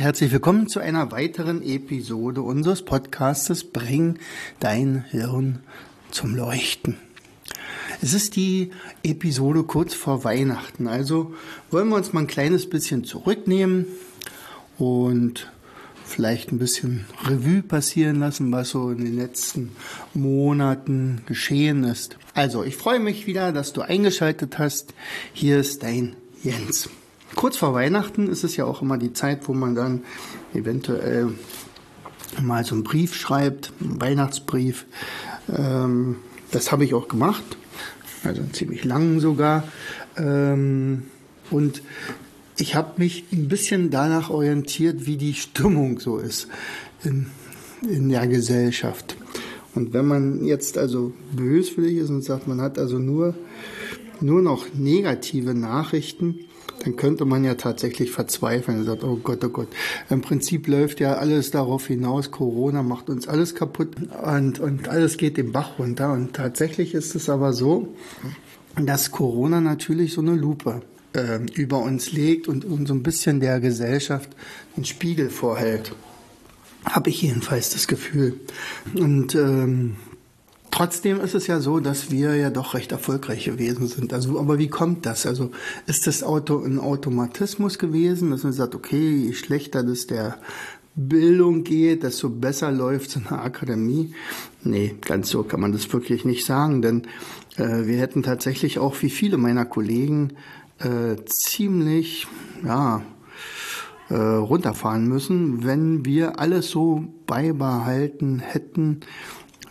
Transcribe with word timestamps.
Herzlich 0.00 0.32
willkommen 0.32 0.66
zu 0.66 0.80
einer 0.80 1.12
weiteren 1.12 1.62
Episode 1.62 2.40
unseres 2.40 2.82
Podcastes 2.86 3.64
Bring 3.64 4.18
dein 4.58 5.04
Hirn 5.10 5.58
zum 6.10 6.34
Leuchten. 6.34 6.96
Es 8.00 8.14
ist 8.14 8.34
die 8.34 8.70
Episode 9.02 9.62
kurz 9.62 9.92
vor 9.92 10.24
Weihnachten, 10.24 10.86
also 10.88 11.34
wollen 11.70 11.90
wir 11.90 11.96
uns 11.96 12.14
mal 12.14 12.20
ein 12.20 12.28
kleines 12.28 12.70
bisschen 12.70 13.04
zurücknehmen 13.04 13.84
und 14.78 15.52
vielleicht 16.06 16.50
ein 16.50 16.58
bisschen 16.58 17.04
Revue 17.26 17.62
passieren 17.62 18.20
lassen, 18.20 18.50
was 18.52 18.70
so 18.70 18.88
in 18.88 19.04
den 19.04 19.16
letzten 19.16 19.72
Monaten 20.14 21.20
geschehen 21.26 21.84
ist. 21.84 22.16
Also, 22.32 22.64
ich 22.64 22.76
freue 22.76 23.00
mich 23.00 23.26
wieder, 23.26 23.52
dass 23.52 23.74
du 23.74 23.82
eingeschaltet 23.82 24.58
hast. 24.58 24.94
Hier 25.34 25.60
ist 25.60 25.82
dein 25.82 26.16
Jens. 26.42 26.88
Kurz 27.40 27.56
vor 27.56 27.72
Weihnachten 27.72 28.28
ist 28.28 28.44
es 28.44 28.58
ja 28.58 28.66
auch 28.66 28.82
immer 28.82 28.98
die 28.98 29.14
Zeit, 29.14 29.48
wo 29.48 29.54
man 29.54 29.74
dann 29.74 30.02
eventuell 30.52 31.30
mal 32.38 32.66
so 32.66 32.74
einen 32.74 32.84
Brief 32.84 33.14
schreibt, 33.14 33.72
einen 33.80 33.98
Weihnachtsbrief. 33.98 34.84
Ähm, 35.50 36.16
das 36.50 36.70
habe 36.70 36.84
ich 36.84 36.92
auch 36.92 37.08
gemacht, 37.08 37.42
also 38.24 38.42
ziemlich 38.52 38.84
lang 38.84 39.20
sogar. 39.20 39.64
Ähm, 40.18 41.04
und 41.50 41.80
ich 42.58 42.74
habe 42.74 43.00
mich 43.00 43.24
ein 43.32 43.48
bisschen 43.48 43.88
danach 43.88 44.28
orientiert, 44.28 45.06
wie 45.06 45.16
die 45.16 45.32
Stimmung 45.32 45.98
so 45.98 46.18
ist 46.18 46.46
in, 47.04 47.28
in 47.88 48.10
der 48.10 48.26
Gesellschaft. 48.26 49.16
Und 49.74 49.94
wenn 49.94 50.04
man 50.04 50.44
jetzt 50.44 50.76
also 50.76 51.14
böswillig 51.32 51.96
ist 51.96 52.10
und 52.10 52.22
sagt, 52.22 52.46
man 52.46 52.60
hat 52.60 52.78
also 52.78 52.98
nur, 52.98 53.34
nur 54.20 54.42
noch 54.42 54.66
negative 54.74 55.54
Nachrichten, 55.54 56.40
dann 56.80 56.96
könnte 56.96 57.24
man 57.24 57.44
ja 57.44 57.54
tatsächlich 57.54 58.10
verzweifeln 58.10 58.80
und 58.80 58.84
sagt, 58.86 59.04
oh 59.04 59.16
Gott, 59.16 59.44
oh 59.44 59.48
Gott. 59.48 59.68
Im 60.08 60.22
Prinzip 60.22 60.66
läuft 60.66 61.00
ja 61.00 61.14
alles 61.14 61.50
darauf 61.50 61.86
hinaus, 61.86 62.30
Corona 62.30 62.82
macht 62.82 63.10
uns 63.10 63.28
alles 63.28 63.54
kaputt 63.54 63.96
und, 64.22 64.60
und 64.60 64.88
alles 64.88 65.16
geht 65.16 65.36
den 65.36 65.52
Bach 65.52 65.78
runter. 65.78 66.12
Und 66.12 66.34
tatsächlich 66.34 66.94
ist 66.94 67.14
es 67.14 67.28
aber 67.28 67.52
so, 67.52 67.94
dass 68.76 69.10
Corona 69.10 69.60
natürlich 69.60 70.14
so 70.14 70.22
eine 70.22 70.34
Lupe 70.34 70.82
äh, 71.12 71.38
über 71.54 71.78
uns 71.78 72.12
legt 72.12 72.48
und 72.48 72.64
uns 72.64 72.88
so 72.88 72.94
ein 72.94 73.02
bisschen 73.02 73.40
der 73.40 73.60
Gesellschaft 73.60 74.30
einen 74.76 74.84
Spiegel 74.84 75.28
vorhält. 75.28 75.92
Habe 76.86 77.10
ich 77.10 77.20
jedenfalls 77.22 77.70
das 77.70 77.86
Gefühl. 77.86 78.40
Und 78.94 79.34
ähm, 79.34 79.96
Trotzdem 80.70 81.20
ist 81.20 81.34
es 81.34 81.46
ja 81.46 81.60
so, 81.60 81.80
dass 81.80 82.10
wir 82.10 82.36
ja 82.36 82.50
doch 82.50 82.74
recht 82.74 82.92
erfolgreich 82.92 83.44
gewesen 83.44 83.88
sind. 83.88 84.12
Also, 84.12 84.38
aber 84.38 84.58
wie 84.58 84.68
kommt 84.68 85.04
das? 85.04 85.26
Also, 85.26 85.50
ist 85.86 86.06
das 86.06 86.22
Auto 86.22 86.62
ein 86.62 86.78
Automatismus 86.78 87.78
gewesen, 87.78 88.30
dass 88.30 88.44
man 88.44 88.52
sagt, 88.52 88.74
okay, 88.74 89.16
je 89.16 89.32
schlechter 89.32 89.82
das 89.82 90.06
der 90.06 90.38
Bildung 90.94 91.64
geht, 91.64 92.02
desto 92.02 92.28
besser 92.28 92.70
läuft 92.70 93.10
es 93.10 93.16
in 93.16 93.24
der 93.24 93.42
Akademie? 93.42 94.14
Nee, 94.62 94.94
ganz 95.00 95.30
so 95.30 95.42
kann 95.42 95.60
man 95.60 95.72
das 95.72 95.92
wirklich 95.92 96.24
nicht 96.24 96.44
sagen, 96.44 96.82
denn 96.82 97.02
äh, 97.56 97.86
wir 97.86 97.98
hätten 97.98 98.22
tatsächlich 98.22 98.78
auch 98.78 99.00
wie 99.02 99.10
viele 99.10 99.38
meiner 99.38 99.64
Kollegen 99.64 100.34
äh, 100.78 101.16
ziemlich, 101.24 102.26
ja, 102.64 103.02
äh, 104.08 104.14
runterfahren 104.14 105.06
müssen, 105.06 105.64
wenn 105.64 106.04
wir 106.04 106.40
alles 106.40 106.68
so 106.70 107.04
beibehalten 107.26 108.40
hätten, 108.40 109.00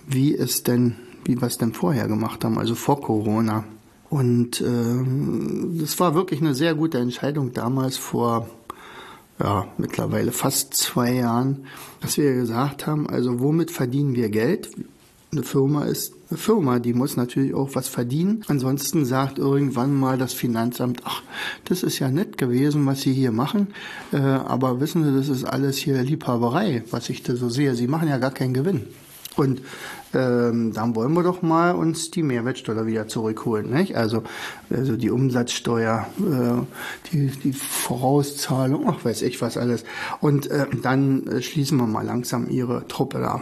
wie 0.09 0.35
es 0.35 0.63
denn, 0.63 0.95
wie 1.23 1.39
wir 1.39 1.47
es 1.47 1.57
denn 1.57 1.73
vorher 1.73 2.07
gemacht 2.07 2.43
haben, 2.43 2.57
also 2.57 2.75
vor 2.75 2.99
Corona. 2.99 3.63
Und 4.09 4.59
äh, 4.59 5.79
das 5.79 5.99
war 5.99 6.15
wirklich 6.15 6.41
eine 6.41 6.55
sehr 6.55 6.73
gute 6.73 6.97
Entscheidung 6.97 7.53
damals 7.53 7.95
vor 7.95 8.49
ja, 9.39 9.67
mittlerweile 9.77 10.31
fast 10.31 10.73
zwei 10.73 11.13
Jahren, 11.13 11.65
dass 12.01 12.17
wir 12.17 12.33
gesagt 12.33 12.87
haben, 12.87 13.09
also 13.09 13.39
womit 13.39 13.71
verdienen 13.71 14.15
wir 14.15 14.29
Geld? 14.29 14.69
Eine 15.31 15.43
Firma 15.43 15.85
ist 15.85 16.13
eine 16.29 16.39
Firma, 16.39 16.79
die 16.79 16.93
muss 16.93 17.15
natürlich 17.15 17.53
auch 17.53 17.69
was 17.73 17.87
verdienen. 17.87 18.43
Ansonsten 18.47 19.05
sagt 19.05 19.37
irgendwann 19.37 19.93
mal 19.93 20.17
das 20.17 20.33
Finanzamt, 20.33 21.01
ach, 21.05 21.21
das 21.65 21.83
ist 21.83 21.99
ja 21.99 22.09
nett 22.09 22.37
gewesen, 22.37 22.85
was 22.85 23.01
Sie 23.01 23.13
hier 23.13 23.31
machen, 23.31 23.67
äh, 24.11 24.17
aber 24.17 24.81
wissen 24.81 25.03
Sie, 25.03 25.15
das 25.15 25.29
ist 25.29 25.45
alles 25.45 25.77
hier 25.77 26.01
Liebhaberei, 26.01 26.83
was 26.89 27.09
ich 27.09 27.21
da 27.21 27.35
so 27.35 27.49
sehe. 27.49 27.75
Sie 27.75 27.87
machen 27.87 28.09
ja 28.09 28.17
gar 28.17 28.31
keinen 28.31 28.55
Gewinn. 28.55 28.87
Und 29.35 29.61
ähm, 30.13 30.73
dann 30.73 30.95
wollen 30.95 31.13
wir 31.13 31.23
doch 31.23 31.41
mal 31.41 31.75
uns 31.75 32.11
die 32.11 32.23
Mehrwertsteuer 32.23 32.85
wieder 32.85 33.07
zurückholen. 33.07 33.69
Nicht? 33.69 33.95
Also, 33.95 34.23
also 34.69 34.95
die 34.95 35.11
Umsatzsteuer, 35.11 36.07
äh, 36.19 37.11
die, 37.11 37.27
die 37.27 37.53
Vorauszahlung, 37.53 38.87
ach 38.87 39.05
weiß 39.05 39.21
ich 39.21 39.41
was 39.41 39.57
alles. 39.57 39.83
Und 40.21 40.49
äh, 40.49 40.65
dann 40.81 41.27
äh, 41.27 41.41
schließen 41.41 41.77
wir 41.77 41.87
mal 41.87 42.05
langsam 42.05 42.49
ihre 42.49 42.87
Truppe 42.87 43.19
da. 43.19 43.41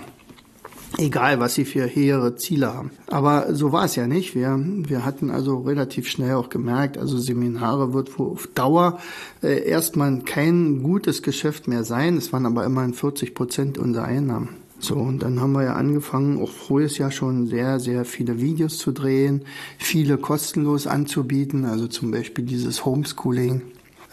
Egal, 0.98 1.40
was 1.40 1.54
sie 1.54 1.66
für 1.66 1.86
hehre 1.86 2.36
Ziele 2.38 2.74
haben. 2.74 2.92
Aber 3.08 3.54
so 3.54 3.72
war 3.72 3.86
es 3.86 3.96
ja 3.96 4.08
nicht. 4.08 4.36
Wir, 4.36 4.58
wir 4.60 5.06
hatten 5.06 5.30
also 5.30 5.58
relativ 5.60 6.08
schnell 6.08 6.36
auch 6.36 6.50
gemerkt, 6.50 6.98
also 6.98 7.18
Seminare 7.18 7.94
wird 7.94 8.18
auf 8.20 8.48
Dauer 8.56 9.00
äh, 9.44 9.68
erstmal 9.68 10.20
kein 10.20 10.82
gutes 10.82 11.22
Geschäft 11.22 11.68
mehr 11.68 11.84
sein. 11.84 12.18
Es 12.18 12.32
waren 12.32 12.46
aber 12.46 12.64
immerhin 12.66 12.94
40 12.94 13.36
Prozent 13.36 13.78
unserer 13.78 14.06
Einnahmen. 14.06 14.50
So, 14.80 14.96
und 14.96 15.20
dann 15.20 15.42
haben 15.42 15.54
wir 15.54 15.64
ja 15.64 15.74
angefangen, 15.74 16.40
auch 16.40 16.52
frühes 16.52 16.98
Jahr 17.00 17.12
schon 17.12 17.48
sehr, 17.48 17.80
sehr 17.80 18.06
viele 18.06 18.40
Videos 18.40 18.78
zu 18.78 18.92
drehen, 18.92 19.44
viele 19.80 20.18
kostenlos 20.18 20.86
anzubieten, 20.86 21.66
also 21.66 21.88
zum 21.88 22.12
Beispiel 22.12 22.46
dieses 22.46 22.86
Homeschooling. 22.86 23.64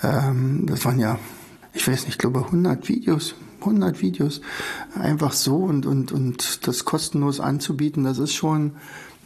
Ähm, 0.03 0.65
das 0.67 0.85
waren 0.85 0.99
ja, 0.99 1.19
ich 1.75 1.87
weiß 1.87 2.05
nicht, 2.05 2.15
ich 2.15 2.19
glaube 2.19 2.47
100 2.47 2.89
Videos, 2.89 3.35
100 3.61 4.01
Videos, 4.01 4.41
einfach 4.95 5.33
so 5.33 5.57
und, 5.57 5.85
und, 5.85 6.13
und 6.13 6.67
das 6.67 6.87
kostenlos 6.87 7.41
anzubieten, 7.41 8.05
das 8.05 8.19
ist 8.19 8.33
schon 8.33 8.73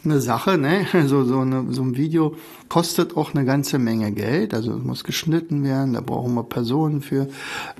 eine 0.03 0.21
Sache, 0.21 0.57
ne? 0.57 0.85
Also 0.93 1.23
so, 1.23 1.39
eine, 1.39 1.65
so 1.69 1.81
ein 1.81 1.97
Video 1.97 2.35
kostet 2.67 3.17
auch 3.17 3.33
eine 3.33 3.45
ganze 3.45 3.79
Menge 3.79 4.11
Geld. 4.11 4.53
Also 4.53 4.77
es 4.77 4.83
muss 4.83 5.03
geschnitten 5.03 5.63
werden, 5.63 5.93
da 5.93 6.01
brauchen 6.01 6.33
wir 6.33 6.43
Personen 6.43 7.01
für. 7.01 7.27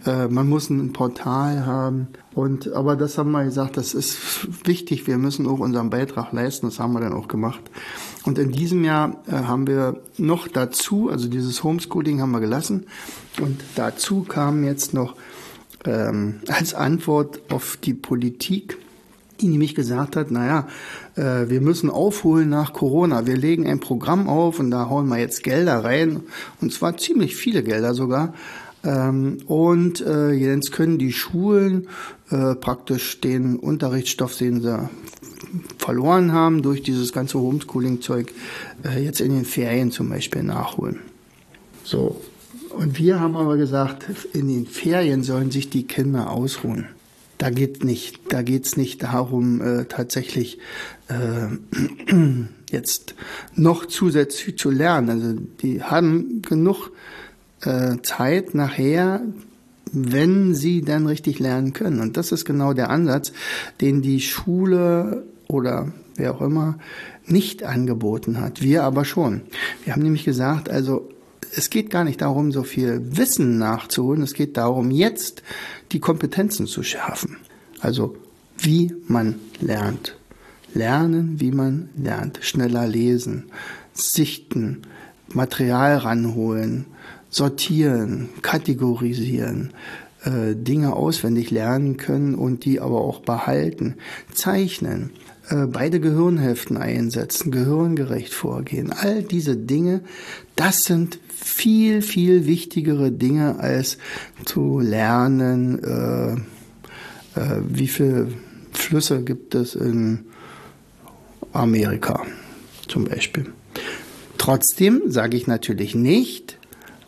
Äh, 0.05 0.27
man 0.27 0.49
muss 0.49 0.69
ein 0.69 0.93
Portal 0.93 1.65
haben. 1.65 2.07
Und 2.33 2.71
aber 2.73 2.95
das 2.95 3.17
haben 3.17 3.31
wir 3.31 3.43
gesagt, 3.43 3.77
das 3.77 3.93
ist 3.93 4.67
wichtig. 4.67 5.07
Wir 5.07 5.17
müssen 5.17 5.47
auch 5.47 5.59
unseren 5.59 5.89
Beitrag 5.89 6.31
leisten. 6.31 6.67
Das 6.67 6.79
haben 6.79 6.93
wir 6.93 6.99
dann 6.99 7.13
auch 7.13 7.27
gemacht. 7.27 7.61
Und 8.23 8.37
in 8.37 8.51
diesem 8.51 8.83
Jahr 8.83 9.17
äh, 9.27 9.31
haben 9.31 9.67
wir 9.67 10.01
noch 10.17 10.47
dazu, 10.47 11.09
also 11.09 11.27
dieses 11.27 11.63
Homeschooling 11.63 12.21
haben 12.21 12.31
wir 12.31 12.39
gelassen. 12.39 12.85
Und 13.41 13.61
dazu 13.75 14.23
kam 14.23 14.63
jetzt 14.63 14.93
noch 14.93 15.15
ähm, 15.85 16.41
als 16.47 16.73
Antwort 16.73 17.41
auf 17.51 17.77
die 17.77 17.93
Politik 17.93 18.77
die 19.41 19.47
nämlich 19.47 19.75
gesagt 19.75 20.15
hat, 20.15 20.31
naja, 20.31 20.67
äh, 21.15 21.49
wir 21.49 21.61
müssen 21.61 21.89
aufholen 21.89 22.49
nach 22.49 22.73
Corona. 22.73 23.25
Wir 23.25 23.37
legen 23.37 23.67
ein 23.67 23.79
Programm 23.79 24.27
auf 24.27 24.59
und 24.59 24.71
da 24.71 24.89
hauen 24.89 25.07
wir 25.07 25.17
jetzt 25.17 25.43
Gelder 25.43 25.83
rein. 25.83 26.21
Und 26.61 26.73
zwar 26.73 26.97
ziemlich 26.97 27.35
viele 27.35 27.63
Gelder 27.63 27.93
sogar. 27.93 28.33
Ähm, 28.83 29.39
und 29.45 30.01
äh, 30.01 30.31
jetzt 30.31 30.71
können 30.71 30.97
die 30.97 31.11
Schulen 31.11 31.87
äh, 32.29 32.55
praktisch 32.55 33.19
den 33.19 33.57
Unterrichtsstoff, 33.57 34.37
den 34.37 34.61
sie 34.61 34.89
verloren 35.77 36.31
haben 36.31 36.61
durch 36.61 36.83
dieses 36.83 37.11
ganze 37.11 37.39
Homeschooling-Zeug, 37.39 38.31
äh, 38.83 39.03
jetzt 39.03 39.19
in 39.19 39.33
den 39.33 39.45
Ferien 39.45 39.91
zum 39.91 40.09
Beispiel 40.09 40.43
nachholen. 40.43 40.99
So. 41.83 42.21
Und 42.69 42.99
wir 42.99 43.19
haben 43.19 43.35
aber 43.35 43.57
gesagt, 43.57 44.05
in 44.33 44.47
den 44.47 44.67
Ferien 44.67 45.23
sollen 45.23 45.51
sich 45.51 45.69
die 45.69 45.87
Kinder 45.87 46.29
ausruhen. 46.29 46.87
Da 47.39 47.49
geht 47.49 47.85
nicht, 47.85 48.19
da 48.33 48.41
geht's 48.41 48.75
nicht 48.75 49.01
darum, 49.01 49.61
äh, 49.61 49.85
tatsächlich 49.85 50.59
äh, 51.07 51.47
jetzt 52.69 53.15
noch 53.55 53.85
zusätzlich 53.85 54.57
zu 54.57 54.69
lernen. 54.69 55.09
Also 55.09 55.41
die 55.61 55.81
haben 55.81 56.41
genug 56.41 56.91
äh, 57.61 57.95
Zeit 58.03 58.53
nachher, 58.53 59.21
wenn 59.91 60.53
sie 60.53 60.81
dann 60.81 61.07
richtig 61.07 61.39
lernen 61.39 61.71
können. 61.71 62.01
Und 62.01 62.17
das 62.17 62.33
ist 62.33 62.43
genau 62.43 62.73
der 62.73 62.89
Ansatz, 62.89 63.31
den 63.79 64.01
die 64.01 64.19
Schule 64.19 65.23
oder 65.47 65.93
wer 66.15 66.35
auch 66.35 66.41
immer 66.41 66.77
nicht 67.25 67.63
angeboten 67.63 68.41
hat. 68.41 68.61
Wir 68.61 68.83
aber 68.83 69.05
schon. 69.05 69.41
Wir 69.85 69.93
haben 69.93 70.03
nämlich 70.03 70.25
gesagt, 70.25 70.69
also 70.69 71.09
es 71.55 71.69
geht 71.69 71.89
gar 71.89 72.03
nicht 72.03 72.21
darum, 72.21 72.51
so 72.51 72.63
viel 72.63 73.01
Wissen 73.17 73.57
nachzuholen. 73.57 74.21
Es 74.21 74.33
geht 74.33 74.57
darum, 74.57 74.91
jetzt 74.91 75.43
die 75.91 75.99
Kompetenzen 75.99 76.67
zu 76.67 76.83
schärfen. 76.83 77.37
Also, 77.79 78.15
wie 78.57 78.93
man 79.07 79.35
lernt. 79.59 80.17
Lernen, 80.73 81.39
wie 81.39 81.51
man 81.51 81.89
lernt. 81.97 82.39
Schneller 82.41 82.85
lesen, 82.87 83.45
sichten, 83.93 84.83
Material 85.33 85.97
ranholen, 85.97 86.85
sortieren, 87.29 88.29
kategorisieren, 88.41 89.73
äh, 90.23 90.55
Dinge 90.55 90.93
auswendig 90.93 91.51
lernen 91.51 91.97
können 91.97 92.35
und 92.35 92.65
die 92.65 92.79
aber 92.79 93.01
auch 93.01 93.21
behalten, 93.21 93.95
zeichnen, 94.33 95.11
äh, 95.49 95.65
beide 95.65 95.99
Gehirnhälften 95.99 96.77
einsetzen, 96.77 97.51
gehirngerecht 97.51 98.33
vorgehen. 98.33 98.91
All 98.91 99.23
diese 99.23 99.55
Dinge, 99.55 100.01
das 100.55 100.83
sind 100.83 101.19
viel, 101.41 102.01
viel 102.01 102.45
wichtigere 102.45 103.11
Dinge 103.11 103.59
als 103.59 103.97
zu 104.45 104.79
lernen, 104.79 105.83
äh, 105.83 106.33
äh, 107.39 107.61
wie 107.67 107.87
viele 107.87 108.27
Flüsse 108.71 109.23
gibt 109.23 109.55
es 109.55 109.75
in 109.75 110.25
Amerika 111.53 112.25
zum 112.87 113.05
Beispiel. 113.05 113.47
Trotzdem 114.37 115.03
sage 115.07 115.37
ich 115.37 115.47
natürlich 115.47 115.95
nicht, 115.95 116.57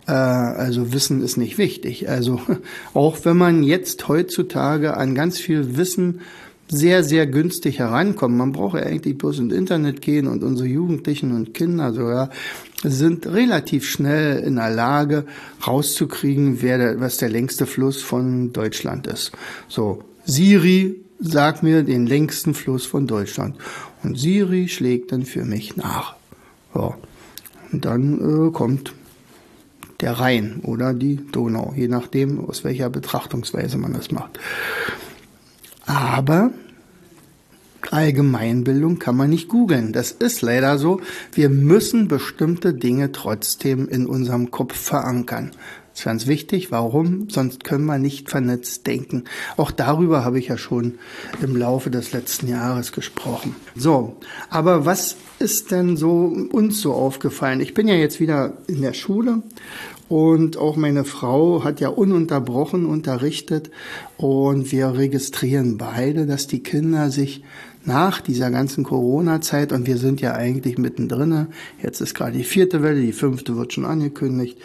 äh, 0.07 0.11
also 0.11 0.93
Wissen 0.93 1.21
ist 1.21 1.37
nicht 1.37 1.57
wichtig. 1.57 2.09
Also 2.09 2.41
auch 2.93 3.23
wenn 3.23 3.37
man 3.37 3.63
jetzt 3.63 4.07
heutzutage 4.07 4.97
an 4.97 5.15
ganz 5.15 5.39
viel 5.39 5.77
Wissen 5.77 6.21
sehr, 6.71 7.03
sehr 7.03 7.27
günstig 7.27 7.79
herankommt. 7.79 8.37
Man 8.37 8.53
braucht 8.53 8.79
ja 8.79 8.85
eigentlich 8.85 9.17
bloß 9.17 9.39
ins 9.39 9.53
Internet 9.53 10.01
gehen 10.01 10.27
und 10.27 10.41
unsere 10.41 10.69
Jugendlichen 10.69 11.33
und 11.33 11.53
Kinder 11.53 11.93
sogar 11.93 12.29
sind 12.83 13.27
relativ 13.27 13.85
schnell 13.85 14.39
in 14.39 14.55
der 14.55 14.69
Lage 14.69 15.25
rauszukriegen, 15.65 16.61
wer 16.61 16.77
der, 16.77 16.99
was 16.99 17.17
der 17.17 17.29
längste 17.29 17.65
Fluss 17.65 18.01
von 18.01 18.53
Deutschland 18.53 19.07
ist. 19.07 19.31
So, 19.67 20.03
Siri 20.25 20.95
sagt 21.19 21.63
mir 21.63 21.83
den 21.83 22.07
längsten 22.07 22.53
Fluss 22.53 22.85
von 22.85 23.07
Deutschland. 23.07 23.55
Und 24.03 24.17
Siri 24.17 24.67
schlägt 24.67 25.11
dann 25.11 25.25
für 25.25 25.45
mich 25.45 25.77
nach. 25.77 26.15
Ja. 26.73 26.95
Und 27.71 27.85
dann 27.85 28.47
äh, 28.47 28.51
kommt 28.51 28.93
der 30.01 30.13
Rhein 30.13 30.61
oder 30.63 30.93
die 30.93 31.17
Donau, 31.31 31.73
je 31.75 31.87
nachdem, 31.87 32.43
aus 32.43 32.63
welcher 32.63 32.89
Betrachtungsweise 32.89 33.77
man 33.77 33.93
das 33.93 34.11
macht. 34.11 34.39
Aber 35.85 36.51
Allgemeinbildung 37.89 38.99
kann 38.99 39.17
man 39.17 39.29
nicht 39.29 39.47
googeln. 39.47 39.93
Das 39.93 40.11
ist 40.11 40.41
leider 40.41 40.77
so. 40.77 41.01
Wir 41.33 41.49
müssen 41.49 42.07
bestimmte 42.07 42.73
Dinge 42.73 43.11
trotzdem 43.11 43.87
in 43.89 44.05
unserem 44.05 44.51
Kopf 44.51 44.75
verankern. 44.75 45.51
Das 45.91 45.99
ist 45.99 46.05
ganz 46.05 46.27
wichtig. 46.27 46.71
Warum? 46.71 47.29
Sonst 47.29 47.65
können 47.65 47.85
wir 47.85 47.99
nicht 47.99 48.29
vernetzt 48.29 48.87
denken. 48.87 49.25
Auch 49.57 49.71
darüber 49.71 50.23
habe 50.23 50.39
ich 50.39 50.47
ja 50.47 50.57
schon 50.57 50.95
im 51.41 51.55
Laufe 51.57 51.89
des 51.89 52.13
letzten 52.13 52.47
Jahres 52.47 52.93
gesprochen. 52.93 53.55
So, 53.75 54.15
aber 54.49 54.85
was 54.85 55.17
ist 55.39 55.71
denn 55.71 55.97
so 55.97 56.33
uns 56.51 56.79
so 56.79 56.93
aufgefallen? 56.93 57.59
Ich 57.59 57.73
bin 57.73 57.87
ja 57.87 57.95
jetzt 57.95 58.21
wieder 58.21 58.53
in 58.67 58.81
der 58.81 58.93
Schule 58.93 59.41
und 60.11 60.57
auch 60.57 60.75
meine 60.75 61.03
Frau 61.05 61.63
hat 61.63 61.79
ja 61.79 61.87
ununterbrochen 61.87 62.85
unterrichtet 62.85 63.71
und 64.17 64.71
wir 64.71 64.97
registrieren 64.97 65.77
beide, 65.77 66.25
dass 66.25 66.47
die 66.47 66.63
Kinder 66.63 67.09
sich 67.09 67.43
nach 67.85 68.21
dieser 68.21 68.51
ganzen 68.51 68.83
Corona-Zeit, 68.83 69.71
und 69.71 69.87
wir 69.87 69.97
sind 69.97 70.21
ja 70.21 70.33
eigentlich 70.33 70.77
mittendrin, 70.77 71.47
jetzt 71.81 72.01
ist 72.01 72.13
gerade 72.13 72.37
die 72.37 72.43
vierte 72.43 72.83
Welle, 72.83 73.01
die 73.01 73.13
fünfte 73.13 73.57
wird 73.57 73.73
schon 73.73 73.85
angekündigt, 73.85 74.57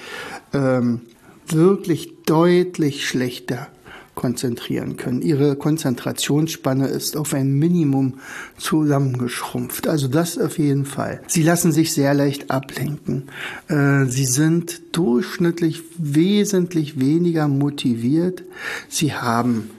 ähm, 0.52 1.00
wirklich 1.48 2.12
deutlich 2.26 3.06
schlechter 3.06 3.68
konzentrieren 4.16 4.96
können. 4.96 5.22
Ihre 5.22 5.56
Konzentrationsspanne 5.56 6.88
ist 6.88 7.16
auf 7.16 7.34
ein 7.34 7.52
Minimum 7.52 8.14
zusammengeschrumpft. 8.56 9.86
Also 9.86 10.08
das 10.08 10.38
auf 10.38 10.58
jeden 10.58 10.86
Fall. 10.86 11.20
Sie 11.28 11.42
lassen 11.42 11.70
sich 11.70 11.92
sehr 11.92 12.14
leicht 12.14 12.50
ablenken. 12.50 13.24
Äh, 13.68 14.06
sie 14.06 14.24
sind 14.24 14.96
durchschnittlich 14.96 15.82
wesentlich 15.98 16.98
weniger 16.98 17.46
motiviert. 17.46 18.42
Sie 18.88 19.12
haben 19.12 19.70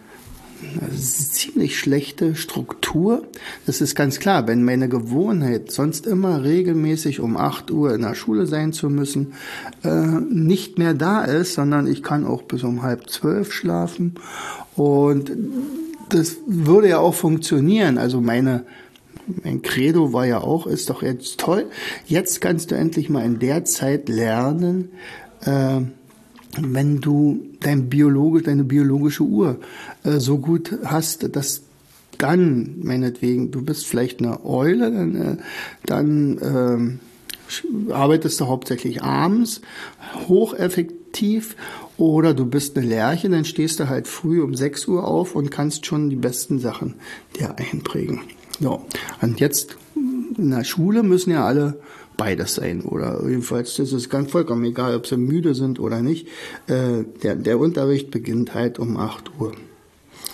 ziemlich 0.98 1.80
schlechte 1.80 2.36
Struktur. 2.36 3.24
Das 3.66 3.82
ist 3.82 3.96
ganz 3.96 4.20
klar, 4.20 4.48
wenn 4.48 4.64
meine 4.64 4.90
Gewohnheit, 4.90 5.72
sonst 5.72 6.08
immer 6.08 6.44
regelmäßig 6.44 7.20
um 7.20 7.38
8 7.38 7.72
Uhr 7.72 7.94
in 7.94 8.02
der 8.02 8.16
Schule 8.16 8.46
sein 8.46 8.74
zu 8.74 8.90
müssen, 8.90 9.34
äh, 9.84 9.90
nicht 9.90 10.78
mehr 10.78 10.94
da 10.94 11.24
ist, 11.24 11.54
sondern 11.54 11.88
ich 11.88 12.04
kann 12.04 12.26
auch 12.26 12.44
bis 12.44 12.64
um 12.64 12.82
halb 12.82 13.10
zwölf 13.10 13.54
schlafen. 13.54 14.16
Und 14.76 15.32
das 16.10 16.38
würde 16.48 16.90
ja 16.90 17.00
auch 17.00 17.14
funktionieren. 17.14 17.98
Also 17.98 18.22
meine 18.22 18.66
mein 19.44 19.62
Credo 19.62 20.14
war 20.14 20.26
ja 20.26 20.40
auch, 20.40 20.68
ist 20.68 20.90
doch 20.90 21.04
jetzt 21.04 21.38
toll. 21.40 21.66
Jetzt 22.06 22.40
kannst 22.40 22.72
du 22.72 22.76
endlich 22.76 23.10
mal 23.10 23.26
in 23.26 23.40
der 23.40 23.66
Zeit 23.66 24.08
lernen, 24.08 24.92
äh, 25.42 25.82
wenn 26.62 27.02
du 27.02 27.40
dein 27.60 27.90
Biologe, 27.90 28.42
deine 28.42 28.64
biologische 28.64 29.24
Uhr 29.24 29.58
äh, 30.04 30.20
so 30.20 30.38
gut 30.38 30.78
hast, 30.84 31.36
dass 31.36 31.64
dann, 32.18 32.78
meinetwegen, 32.82 33.52
du 33.52 33.62
bist 33.62 33.86
vielleicht 33.86 34.20
eine 34.20 34.44
Eule, 34.44 34.92
dann, 34.92 35.16
äh, 35.16 35.38
dann 35.86 37.00
äh, 37.90 37.94
arbeitest 37.94 38.40
du 38.40 38.48
hauptsächlich 38.48 39.04
abends, 39.04 39.62
hocheffektiv, 40.28 41.56
oder 41.98 42.36
du 42.36 42.46
bist 42.46 42.78
eine 42.78 42.86
Lerche, 42.86 43.30
dann 43.30 43.44
stehst 43.44 43.80
du 43.80 43.90
halt 43.90 44.08
früh 44.08 44.42
um 44.42 44.56
6 44.56 44.88
Uhr 44.88 45.06
auf 45.06 45.36
und 45.36 45.50
kannst 45.50 45.86
schon 45.86 46.10
die 46.10 46.16
besten 46.16 46.60
Sachen 46.60 46.96
dir 47.38 47.56
einprägen. 47.58 48.22
So. 48.60 48.86
Und 49.22 49.40
jetzt 49.40 49.78
in 49.96 50.52
der 50.52 50.64
Schule 50.64 51.04
müssen 51.04 51.32
ja 51.32 51.46
alle 51.46 51.80
beides 52.18 52.56
sein. 52.56 52.82
Oder 52.82 53.24
jedenfalls, 53.26 53.76
das 53.76 53.94
ist 53.94 54.10
ganz 54.10 54.32
vollkommen 54.32 54.66
egal, 54.66 54.96
ob 54.96 55.08
sie 55.08 55.18
müde 55.18 55.56
sind 55.56 55.80
oder 55.80 56.02
nicht. 56.02 56.28
Äh, 56.68 57.04
der, 57.24 57.36
der 57.36 57.60
Unterricht 57.60 58.12
beginnt 58.12 58.54
halt 58.54 58.80
um 58.80 58.98
8 58.98 59.32
Uhr. 59.40 59.54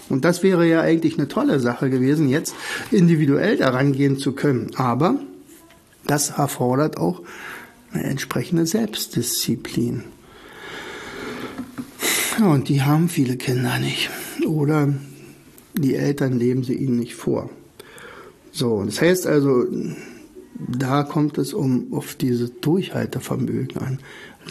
Und 0.10 0.26
das 0.26 0.44
wäre 0.44 0.68
ja 0.68 0.82
eigentlich 0.82 1.18
eine 1.18 1.28
tolle 1.28 1.60
Sache 1.60 1.90
gewesen, 1.90 2.30
jetzt 2.30 2.56
individuell 2.92 3.58
daran 3.58 3.94
gehen 3.94 4.18
zu 4.18 4.34
können. 4.34 4.72
Aber 4.76 5.20
das 6.06 6.32
erfordert 6.32 6.98
auch 6.98 7.22
eine 7.92 8.04
entsprechende 8.04 8.66
Selbstdisziplin. 8.66 10.04
Ja, 12.40 12.48
und 12.48 12.70
die 12.70 12.82
haben 12.82 13.10
viele 13.10 13.38
Kinder 13.38 13.78
nicht. 13.80 14.10
Oder 14.46 14.94
die 15.76 15.96
Eltern 15.96 16.38
leben 16.38 16.64
sie 16.64 16.76
ihnen 16.76 16.98
nicht 16.98 17.16
vor. 17.16 17.50
So, 18.52 18.84
das 18.84 19.02
heißt 19.02 19.26
also, 19.26 19.66
da 20.68 21.04
kommt 21.04 21.38
es 21.38 21.54
um 21.54 21.94
auf 21.94 22.16
dieses 22.16 22.60
Durchhaltevermögen 22.62 23.78
an. 23.78 24.00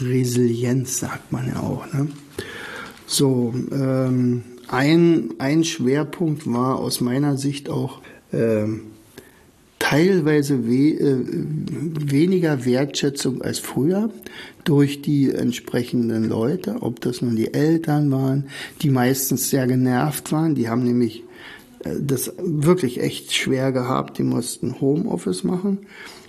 Resilienz 0.00 1.00
sagt 1.00 1.32
man 1.32 1.48
ja 1.48 1.60
auch. 1.60 1.92
Ne? 1.92 2.08
So, 3.06 3.54
ähm, 3.72 4.42
ein, 4.68 5.34
ein 5.38 5.64
Schwerpunkt 5.64 6.46
war 6.46 6.78
aus 6.78 7.00
meiner 7.00 7.36
Sicht 7.36 7.68
auch 7.68 8.00
ähm, 8.32 8.84
teilweise 9.78 10.66
we 10.66 10.98
äh, 10.98 11.18
weniger 12.10 12.64
Wertschätzung 12.64 13.42
als 13.42 13.58
früher 13.58 14.10
durch 14.64 15.02
die 15.02 15.30
entsprechenden 15.30 16.28
Leute, 16.28 16.76
ob 16.80 17.00
das 17.00 17.20
nun 17.20 17.36
die 17.36 17.52
Eltern 17.52 18.10
waren, 18.10 18.46
die 18.80 18.90
meistens 18.90 19.50
sehr 19.50 19.66
genervt 19.66 20.32
waren, 20.32 20.54
die 20.54 20.68
haben 20.68 20.84
nämlich 20.84 21.24
das 22.00 22.32
wirklich 22.38 23.00
echt 23.00 23.34
schwer 23.34 23.72
gehabt. 23.72 24.18
Die 24.18 24.22
mussten 24.22 24.80
Homeoffice 24.80 25.44
machen 25.44 25.78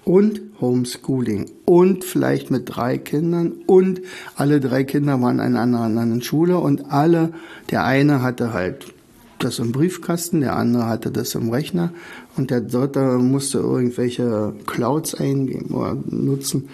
und 0.05 0.41
Homeschooling 0.59 1.45
und 1.65 2.03
vielleicht 2.03 2.51
mit 2.51 2.63
drei 2.75 2.97
Kindern 2.97 3.53
und 3.67 4.01
alle 4.35 4.59
drei 4.59 4.83
Kinder 4.83 5.21
waren 5.21 5.39
in 5.39 5.55
einer 5.55 5.81
anderen 5.81 6.21
Schule 6.21 6.57
und 6.57 6.91
alle, 6.91 7.33
der 7.71 7.85
eine 7.85 8.21
hatte 8.21 8.53
halt 8.53 8.93
das 9.39 9.59
im 9.59 9.71
Briefkasten, 9.73 10.41
der 10.41 10.55
andere 10.55 10.87
hatte 10.87 11.11
das 11.11 11.35
im 11.35 11.49
Rechner 11.49 11.91
und 12.37 12.49
der 12.49 12.61
dritte 12.61 13.17
musste 13.17 13.59
irgendwelche 13.59 14.53
Clouds 14.65 15.15
eingeben 15.15 15.73
oder 15.73 15.97
nutzen 16.05 16.69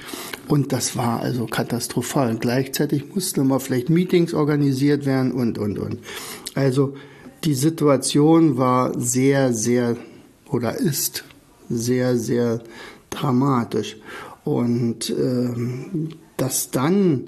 und 0.47 0.71
das 0.71 0.95
war 0.95 1.19
also 1.19 1.45
katastrophal. 1.45 2.35
Gleichzeitig 2.39 3.13
mussten 3.13 3.41
immer 3.41 3.59
vielleicht 3.59 3.89
Meetings 3.89 4.33
organisiert 4.33 5.05
werden 5.05 5.31
und 5.31 5.57
und 5.57 5.79
und. 5.79 5.97
Also 6.55 6.95
die 7.43 7.53
Situation 7.53 8.57
war 8.57 8.99
sehr, 8.99 9.53
sehr 9.53 9.97
oder 10.49 10.77
ist 10.77 11.23
sehr, 11.69 12.17
sehr 12.17 12.61
dramatisch. 13.09 13.97
Und 14.43 15.09
ähm, 15.09 16.09
dass 16.37 16.71
dann 16.71 17.27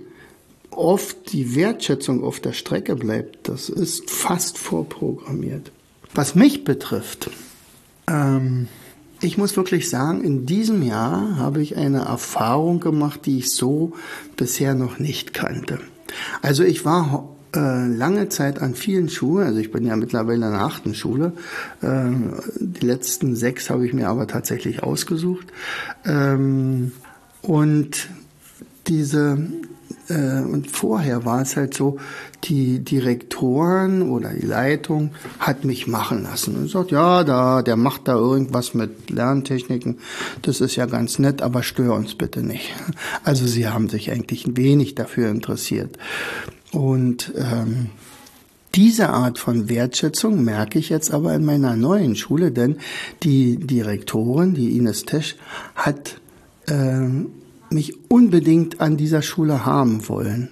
oft 0.71 1.33
die 1.33 1.55
Wertschätzung 1.55 2.23
auf 2.23 2.39
der 2.39 2.53
Strecke 2.53 2.95
bleibt, 2.95 3.49
das 3.49 3.69
ist 3.69 4.09
fast 4.09 4.57
vorprogrammiert. 4.57 5.71
Was 6.13 6.35
mich 6.35 6.63
betrifft, 6.63 7.29
ähm, 8.07 8.67
ich 9.21 9.37
muss 9.37 9.55
wirklich 9.55 9.89
sagen, 9.89 10.23
in 10.23 10.45
diesem 10.45 10.81
Jahr 10.81 11.37
habe 11.37 11.61
ich 11.61 11.77
eine 11.77 12.05
Erfahrung 12.05 12.79
gemacht, 12.79 13.25
die 13.25 13.37
ich 13.39 13.51
so 13.51 13.93
bisher 14.35 14.73
noch 14.73 14.97
nicht 14.97 15.33
kannte. 15.33 15.79
Also 16.41 16.63
ich 16.63 16.85
war 16.85 17.29
äh, 17.55 17.87
lange 17.87 18.29
Zeit 18.29 18.61
an 18.61 18.75
vielen 18.75 19.09
Schulen, 19.09 19.47
also 19.47 19.59
ich 19.59 19.71
bin 19.71 19.85
ja 19.85 19.95
mittlerweile 19.95 20.45
in 20.45 20.51
der 20.51 20.61
achten 20.61 20.93
Schule, 20.93 21.33
äh, 21.81 22.09
die 22.59 22.85
letzten 22.85 23.35
sechs 23.35 23.69
habe 23.69 23.85
ich 23.85 23.93
mir 23.93 24.09
aber 24.09 24.27
tatsächlich 24.27 24.83
ausgesucht. 24.83 25.47
Ähm, 26.05 26.91
und 27.41 28.09
diese 28.87 29.37
äh, 30.11 30.41
und 30.41 30.69
vorher 30.69 31.25
war 31.25 31.41
es 31.41 31.55
halt 31.55 31.73
so, 31.73 31.97
die 32.43 32.79
Direktoren 32.79 34.09
oder 34.09 34.33
die 34.33 34.45
Leitung 34.45 35.11
hat 35.39 35.63
mich 35.63 35.87
machen 35.87 36.23
lassen 36.23 36.55
und 36.55 36.69
sagt, 36.69 36.91
ja, 36.91 37.23
da, 37.23 37.61
der 37.61 37.75
macht 37.75 38.07
da 38.07 38.15
irgendwas 38.15 38.73
mit 38.73 39.09
Lerntechniken. 39.09 39.99
Das 40.41 40.59
ist 40.59 40.75
ja 40.75 40.85
ganz 40.85 41.19
nett, 41.19 41.41
aber 41.41 41.63
stör 41.63 41.93
uns 41.93 42.15
bitte 42.15 42.41
nicht. 42.41 42.73
Also 43.23 43.45
sie 43.45 43.67
haben 43.67 43.89
sich 43.89 44.11
eigentlich 44.11 44.57
wenig 44.57 44.95
dafür 44.95 45.29
interessiert. 45.29 45.97
Und 46.71 47.33
ähm, 47.35 47.89
diese 48.75 49.09
Art 49.09 49.37
von 49.37 49.67
Wertschätzung 49.67 50.43
merke 50.43 50.79
ich 50.79 50.89
jetzt 50.89 51.11
aber 51.11 51.35
in 51.35 51.43
meiner 51.43 51.75
neuen 51.75 52.15
Schule, 52.15 52.51
denn 52.51 52.77
die 53.23 53.57
Direktorin, 53.57 54.53
die 54.53 54.77
Ines 54.77 55.03
Tesch, 55.03 55.35
hat 55.75 56.21
ähm, 56.67 57.31
mich 57.69 58.09
unbedingt 58.09 58.79
an 58.79 58.95
dieser 58.95 59.21
Schule 59.21 59.65
haben 59.65 60.07
wollen. 60.07 60.49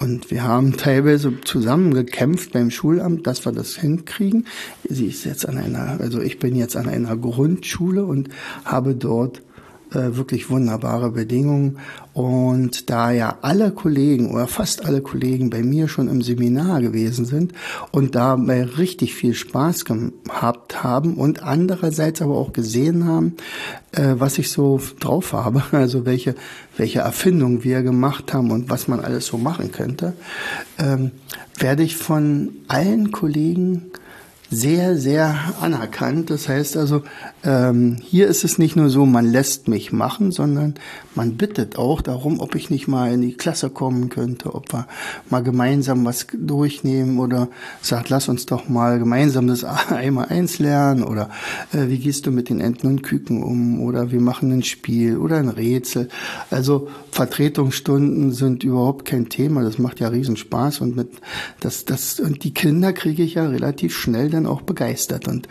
Und 0.00 0.32
wir 0.32 0.42
haben 0.42 0.76
teilweise 0.76 1.32
zusammen 1.44 1.94
gekämpft 1.94 2.52
beim 2.52 2.70
Schulamt, 2.70 3.26
dass 3.26 3.46
wir 3.46 3.52
das 3.52 3.76
hinkriegen. 3.76 4.46
Sie 4.88 5.06
ist 5.06 5.24
jetzt 5.24 5.48
an 5.48 5.56
einer, 5.56 6.00
also 6.00 6.20
ich 6.20 6.40
bin 6.40 6.56
jetzt 6.56 6.76
an 6.76 6.88
einer 6.88 7.16
Grundschule 7.16 8.04
und 8.04 8.28
habe 8.64 8.96
dort 8.96 9.40
äh, 9.94 10.16
wirklich 10.16 10.50
wunderbare 10.50 11.10
Bedingungen. 11.10 11.78
Und 12.12 12.90
da 12.90 13.10
ja 13.10 13.38
alle 13.42 13.72
Kollegen 13.72 14.30
oder 14.30 14.46
fast 14.46 14.84
alle 14.84 15.00
Kollegen 15.00 15.50
bei 15.50 15.62
mir 15.62 15.88
schon 15.88 16.08
im 16.08 16.22
Seminar 16.22 16.80
gewesen 16.80 17.24
sind 17.24 17.52
und 17.90 18.14
dabei 18.14 18.64
richtig 18.64 19.14
viel 19.14 19.34
Spaß 19.34 19.84
gehabt 19.84 20.84
haben 20.84 21.14
und 21.14 21.42
andererseits 21.42 22.22
aber 22.22 22.36
auch 22.36 22.52
gesehen 22.52 23.06
haben, 23.06 23.34
äh, 23.92 24.14
was 24.18 24.38
ich 24.38 24.50
so 24.50 24.80
drauf 25.00 25.32
habe, 25.32 25.62
also 25.72 26.06
welche, 26.06 26.34
welche 26.76 27.00
Erfindungen 27.00 27.64
wir 27.64 27.82
gemacht 27.82 28.32
haben 28.32 28.50
und 28.50 28.70
was 28.70 28.86
man 28.86 29.00
alles 29.00 29.26
so 29.26 29.38
machen 29.38 29.72
könnte, 29.72 30.12
ähm, 30.78 31.10
werde 31.58 31.82
ich 31.82 31.96
von 31.96 32.50
allen 32.68 33.10
Kollegen 33.10 33.90
sehr, 34.54 34.96
sehr 34.96 35.36
anerkannt. 35.60 36.30
Das 36.30 36.48
heißt 36.48 36.76
also, 36.76 37.02
ähm, 37.44 37.96
hier 38.00 38.28
ist 38.28 38.44
es 38.44 38.58
nicht 38.58 38.76
nur 38.76 38.88
so, 38.88 39.04
man 39.04 39.26
lässt 39.26 39.68
mich 39.68 39.92
machen, 39.92 40.32
sondern 40.32 40.74
man 41.14 41.36
bittet 41.36 41.76
auch 41.76 42.00
darum, 42.00 42.40
ob 42.40 42.54
ich 42.54 42.70
nicht 42.70 42.88
mal 42.88 43.12
in 43.12 43.20
die 43.20 43.34
Klasse 43.34 43.70
kommen 43.70 44.08
könnte, 44.08 44.54
ob 44.54 44.72
wir 44.72 44.86
mal 45.30 45.42
gemeinsam 45.42 46.04
was 46.04 46.26
durchnehmen 46.32 47.18
oder 47.18 47.48
sagt, 47.82 48.10
lass 48.10 48.28
uns 48.28 48.46
doch 48.46 48.68
mal 48.68 48.98
gemeinsam 48.98 49.46
das 49.46 49.64
einmal 49.90 50.26
eins 50.26 50.58
lernen 50.58 51.04
oder 51.04 51.30
äh, 51.72 51.88
wie 51.88 51.98
gehst 51.98 52.26
du 52.26 52.30
mit 52.30 52.48
den 52.48 52.60
Enten 52.60 52.86
und 52.86 53.02
Küken 53.02 53.42
um 53.42 53.80
oder 53.80 54.10
wir 54.10 54.20
machen 54.20 54.52
ein 54.52 54.62
Spiel 54.62 55.18
oder 55.18 55.36
ein 55.36 55.48
Rätsel. 55.48 56.08
Also 56.50 56.88
Vertretungsstunden 57.10 58.32
sind 58.32 58.64
überhaupt 58.64 59.04
kein 59.04 59.28
Thema. 59.28 59.62
Das 59.62 59.78
macht 59.78 60.00
ja 60.00 60.08
riesen 60.08 60.36
Spaß 60.36 60.80
und 60.80 60.96
mit 60.96 61.10
das 61.60 61.84
das 61.84 62.20
und 62.20 62.44
die 62.44 62.54
Kinder 62.54 62.92
kriege 62.92 63.22
ich 63.22 63.34
ja 63.34 63.46
relativ 63.46 63.96
schnell 63.96 64.30
dann 64.30 64.43
auch 64.46 64.62
begeistert 64.62 65.28
und 65.28 65.48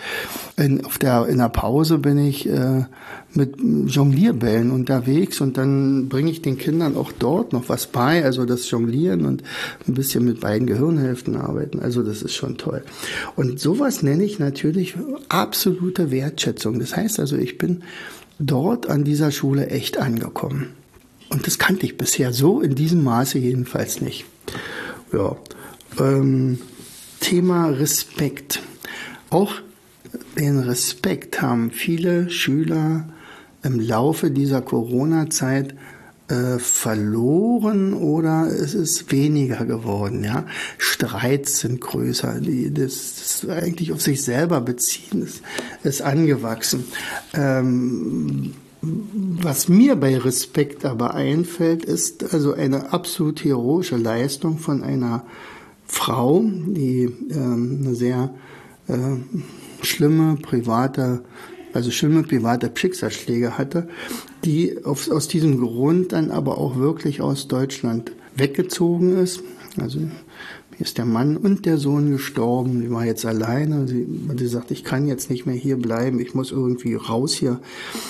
in, 0.57 0.85
auf 0.85 0.97
der 0.97 1.27
in 1.27 1.38
der 1.38 1.50
Pause 1.50 1.97
bin 1.97 2.17
ich 2.17 2.47
äh, 2.47 2.85
mit 3.33 3.55
Jonglierbällen 3.88 4.71
unterwegs 4.71 5.41
und 5.41 5.57
dann 5.57 6.09
bringe 6.09 6.29
ich 6.29 6.41
den 6.41 6.57
Kindern 6.57 6.95
auch 6.95 7.12
dort 7.12 7.53
noch 7.53 7.69
was 7.69 7.88
bei, 7.88 8.23
also 8.23 8.45
das 8.45 8.69
Jonglieren 8.69 9.25
und 9.25 9.43
ein 9.88 9.93
bisschen 9.93 10.25
mit 10.25 10.39
beiden 10.39 10.67
Gehirnhälften 10.67 11.35
arbeiten. 11.35 11.79
Also 11.79 12.03
das 12.03 12.21
ist 12.21 12.35
schon 12.35 12.57
toll. 12.57 12.83
Und 13.35 13.59
sowas 13.59 14.03
nenne 14.03 14.23
ich 14.23 14.39
natürlich 14.39 14.95
absolute 15.29 16.12
Wertschätzung. 16.12 16.79
Das 16.79 16.95
heißt 16.95 17.19
also, 17.19 17.38
ich 17.38 17.57
bin 17.57 17.83
dort 18.39 18.89
an 18.89 19.03
dieser 19.03 19.31
Schule 19.31 19.67
echt 19.67 19.97
angekommen. 19.97 20.69
Und 21.29 21.47
das 21.47 21.57
kannte 21.57 21.85
ich 21.85 21.97
bisher 21.97 22.31
so 22.33 22.62
in 22.62 22.75
diesem 22.75 23.03
Maße 23.03 23.39
jedenfalls 23.39 24.01
nicht. 24.01 24.25
Ja. 25.12 25.35
Ähm, 26.00 26.59
Thema 27.19 27.69
Respekt. 27.69 28.62
Auch 29.33 29.55
den 30.37 30.59
Respekt 30.59 31.41
haben 31.41 31.71
viele 31.71 32.29
Schüler 32.29 33.07
im 33.63 33.79
Laufe 33.79 34.29
dieser 34.29 34.61
Corona-Zeit 34.61 35.73
äh, 36.27 36.59
verloren 36.59 37.95
oder 37.95 38.45
es 38.45 38.75
ist 38.75 39.11
weniger 39.11 39.65
geworden. 39.65 40.23
Ja, 40.23 40.45
Streits 40.77 41.61
sind 41.61 41.81
größer, 41.81 42.41
die 42.41 42.71
das, 42.71 43.41
das 43.41 43.49
eigentlich 43.49 43.91
auf 43.91 44.03
sich 44.03 44.21
selber 44.21 44.61
beziehen, 44.61 45.23
ist, 45.23 45.41
ist 45.81 46.03
angewachsen. 46.03 46.83
Ähm, 47.33 48.53
was 48.83 49.67
mir 49.67 49.95
bei 49.95 50.15
Respekt 50.15 50.85
aber 50.85 51.15
einfällt, 51.15 51.85
ist 51.85 52.35
also 52.35 52.53
eine 52.53 52.93
absolut 52.93 53.43
heroische 53.43 53.97
Leistung 53.97 54.59
von 54.59 54.83
einer 54.83 55.25
Frau, 55.87 56.43
die 56.43 57.05
ähm, 57.31 57.79
eine 57.81 57.95
sehr 57.95 58.29
äh, 58.87 58.95
schlimme 59.81 60.37
private 60.41 61.23
also 61.73 61.89
schlimme 61.89 62.21
private 62.21 62.71
Schicksalsschläge 62.73 63.57
hatte, 63.57 63.87
die 64.45 64.85
auf, 64.85 65.09
aus 65.09 65.27
diesem 65.27 65.59
Grund 65.59 66.11
dann 66.11 66.29
aber 66.29 66.59
auch 66.59 66.77
wirklich 66.77 67.19
aus 67.19 67.47
Deutschland 67.47 68.11
weggezogen 68.35 69.17
ist. 69.17 69.41
Also 69.81 69.99
ist 70.79 70.97
der 70.97 71.05
Mann 71.05 71.37
und 71.37 71.65
der 71.65 71.77
Sohn 71.77 72.11
gestorben. 72.11 72.81
Sie 72.81 72.91
war 72.91 73.05
jetzt 73.05 73.25
alleine. 73.25 73.87
Sie, 73.87 74.07
sie 74.37 74.47
sagt, 74.47 74.71
ich 74.71 74.83
kann 74.83 75.07
jetzt 75.07 75.29
nicht 75.29 75.45
mehr 75.45 75.55
hier 75.55 75.77
bleiben. 75.77 76.19
Ich 76.19 76.33
muss 76.33 76.51
irgendwie 76.51 76.95
raus 76.95 77.33
hier. 77.33 77.59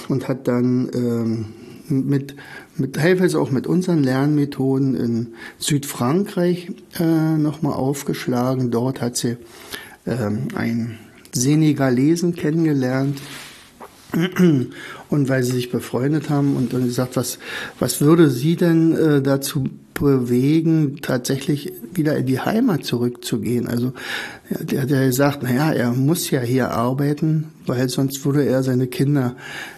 Und 0.07 0.27
hat 0.27 0.47
dann 0.47 0.89
ähm, 0.93 1.45
mit, 1.87 2.35
mit 2.77 2.95
teilweise 2.95 3.39
auch 3.39 3.51
mit 3.51 3.67
unseren 3.67 4.03
Lernmethoden 4.03 4.95
in 4.95 5.27
Südfrankreich 5.57 6.71
äh, 6.99 7.37
nochmal 7.37 7.73
aufgeschlagen. 7.73 8.71
Dort 8.71 9.01
hat 9.01 9.17
sie 9.17 9.37
ähm, 10.05 10.47
einen 10.55 10.99
Senegalesen 11.33 12.35
kennengelernt, 12.35 13.19
und 15.09 15.27
weil 15.27 15.43
sie 15.43 15.53
sich 15.53 15.71
befreundet 15.71 16.29
haben 16.29 16.55
und 16.55 16.73
dann 16.73 16.85
gesagt, 16.85 17.15
was, 17.15 17.39
was 17.79 17.99
würde 17.99 18.29
sie 18.29 18.55
denn 18.55 18.95
äh, 18.95 19.21
dazu 19.23 19.65
bewegen, 19.95 20.97
tatsächlich 21.01 21.73
wieder 21.93 22.15
in 22.17 22.27
die 22.27 22.39
Heimat 22.39 22.83
zurückzugehen? 22.85 23.67
Also 23.67 23.93
der 24.49 24.83
hat 24.83 24.91
ja 24.91 25.03
gesagt, 25.03 25.41
naja, 25.41 25.71
er 25.71 25.93
muss 25.93 26.29
ja 26.29 26.41
hier 26.41 26.71
arbeiten, 26.71 27.45
weil 27.65 27.89
sonst 27.89 28.23
würde 28.23 28.45
er 28.45 28.61
seine 28.61 28.87
Kinder 28.87 29.35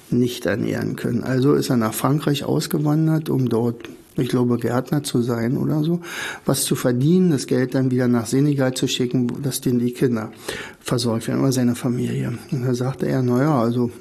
nicht 0.10 0.46
ernähren 0.46 0.98
können. 0.98 1.24
Also 1.24 1.53
ist 1.53 1.70
er 1.70 1.77
nach 1.77 1.94
Frankreich 1.94 2.44
ausgewandert, 2.44 3.29
um 3.29 3.48
dort 3.48 3.88
ich 4.17 4.29
glaube, 4.29 4.57
Gärtner 4.57 5.03
zu 5.03 5.22
sein 5.22 5.57
oder 5.57 5.84
so, 5.84 6.01
was 6.45 6.63
zu 6.63 6.75
verdienen, 6.75 7.31
das 7.31 7.48
Geld 7.48 7.75
dann 7.75 7.91
wieder 7.91 8.07
nach 8.07 8.27
Senegal 8.27 8.74
zu 8.74 8.88
schicken, 8.88 9.41
dass 9.41 9.62
denen 9.62 9.79
die 9.79 9.93
Kinder 9.93 10.31
versorgt 10.79 11.27
werden 11.27 11.41
oder 11.41 11.51
seine 11.51 11.75
Familie. 11.75 12.38
Und 12.51 12.65
da 12.65 12.74
sagte 12.74 13.07
er, 13.07 13.22
naja, 13.22 13.60
also 13.60 13.91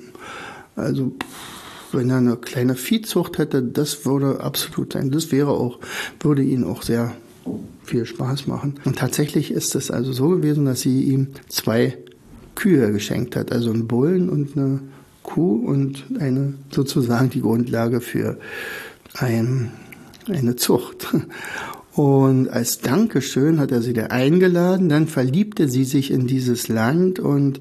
also 0.76 1.12
wenn 1.92 2.10
er 2.10 2.16
eine 2.16 2.36
kleine 2.36 2.74
Viehzucht 2.74 3.38
hätte, 3.38 3.62
das 3.62 4.04
würde 4.04 4.40
absolut 4.40 4.94
sein. 4.94 5.10
Das 5.10 5.30
wäre 5.30 5.50
auch, 5.50 5.78
würde 6.20 6.42
ihn 6.42 6.64
auch 6.64 6.82
sehr 6.82 7.14
viel 7.84 8.06
Spaß 8.06 8.46
machen. 8.46 8.74
Und 8.84 8.98
tatsächlich 8.98 9.50
ist 9.50 9.74
es 9.74 9.90
also 9.90 10.12
so 10.12 10.28
gewesen, 10.30 10.64
dass 10.64 10.80
sie 10.80 11.04
ihm 11.04 11.28
zwei 11.48 11.96
Kühe 12.54 12.90
geschenkt 12.92 13.36
hat, 13.36 13.52
also 13.52 13.70
einen 13.70 13.86
Bullen 13.86 14.28
und 14.28 14.56
eine 14.56 14.80
Kuh 15.22 15.56
und 15.66 16.04
eine 16.18 16.54
sozusagen 16.70 17.30
die 17.30 17.40
Grundlage 17.40 18.00
für 18.00 18.38
ein, 19.14 19.70
eine 20.28 20.56
Zucht. 20.56 21.14
Und 21.94 22.48
als 22.48 22.80
Dankeschön 22.80 23.60
hat 23.60 23.70
er 23.70 23.80
sie 23.80 23.92
da 23.92 24.06
eingeladen, 24.06 24.88
dann 24.88 25.06
verliebte 25.06 25.68
sie 25.68 25.84
sich 25.84 26.10
in 26.10 26.26
dieses 26.26 26.66
Land 26.68 27.20
und 27.20 27.60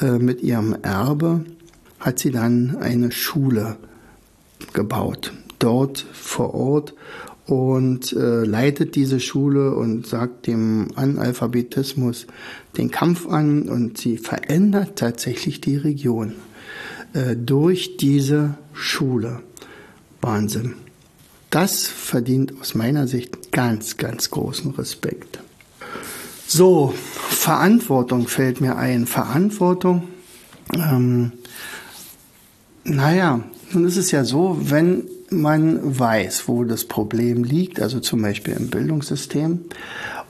äh, 0.00 0.18
mit 0.18 0.42
ihrem 0.42 0.76
Erbe 0.82 1.44
hat 1.98 2.20
sie 2.20 2.30
dann 2.30 2.76
eine 2.80 3.10
Schule 3.10 3.76
gebaut, 4.72 5.32
dort 5.58 6.06
vor 6.12 6.54
Ort 6.54 6.94
und 7.46 8.12
äh, 8.12 8.44
leitet 8.44 8.94
diese 8.94 9.18
Schule 9.18 9.74
und 9.74 10.06
sagt 10.06 10.46
dem 10.46 10.88
Analphabetismus 10.94 12.26
den 12.76 12.90
Kampf 12.90 13.26
an 13.28 13.68
und 13.68 13.98
sie 13.98 14.18
verändert 14.18 14.96
tatsächlich 14.96 15.60
die 15.60 15.76
Region 15.76 16.34
äh, 17.14 17.34
durch 17.36 17.96
diese 17.96 18.58
Schule. 18.72 19.40
Wahnsinn. 20.20 20.74
Das 21.50 21.86
verdient 21.86 22.54
aus 22.60 22.74
meiner 22.74 23.06
Sicht 23.06 23.52
ganz, 23.52 23.96
ganz 23.96 24.30
großen 24.30 24.72
Respekt. 24.72 25.38
So, 26.46 26.94
Verantwortung 27.28 28.28
fällt 28.28 28.60
mir 28.60 28.76
ein. 28.76 29.06
Verantwortung 29.06 30.08
ähm, 30.72 31.32
Naja, 32.84 33.40
nun 33.72 33.86
ist 33.86 33.96
es 33.96 34.10
ja 34.10 34.24
so, 34.24 34.58
wenn 34.60 35.04
man 35.30 35.98
weiß, 35.98 36.46
wo 36.46 36.64
das 36.64 36.84
Problem 36.84 37.42
liegt, 37.42 37.80
also 37.80 37.98
zum 37.98 38.22
Beispiel 38.22 38.54
im 38.54 38.68
Bildungssystem, 38.68 39.60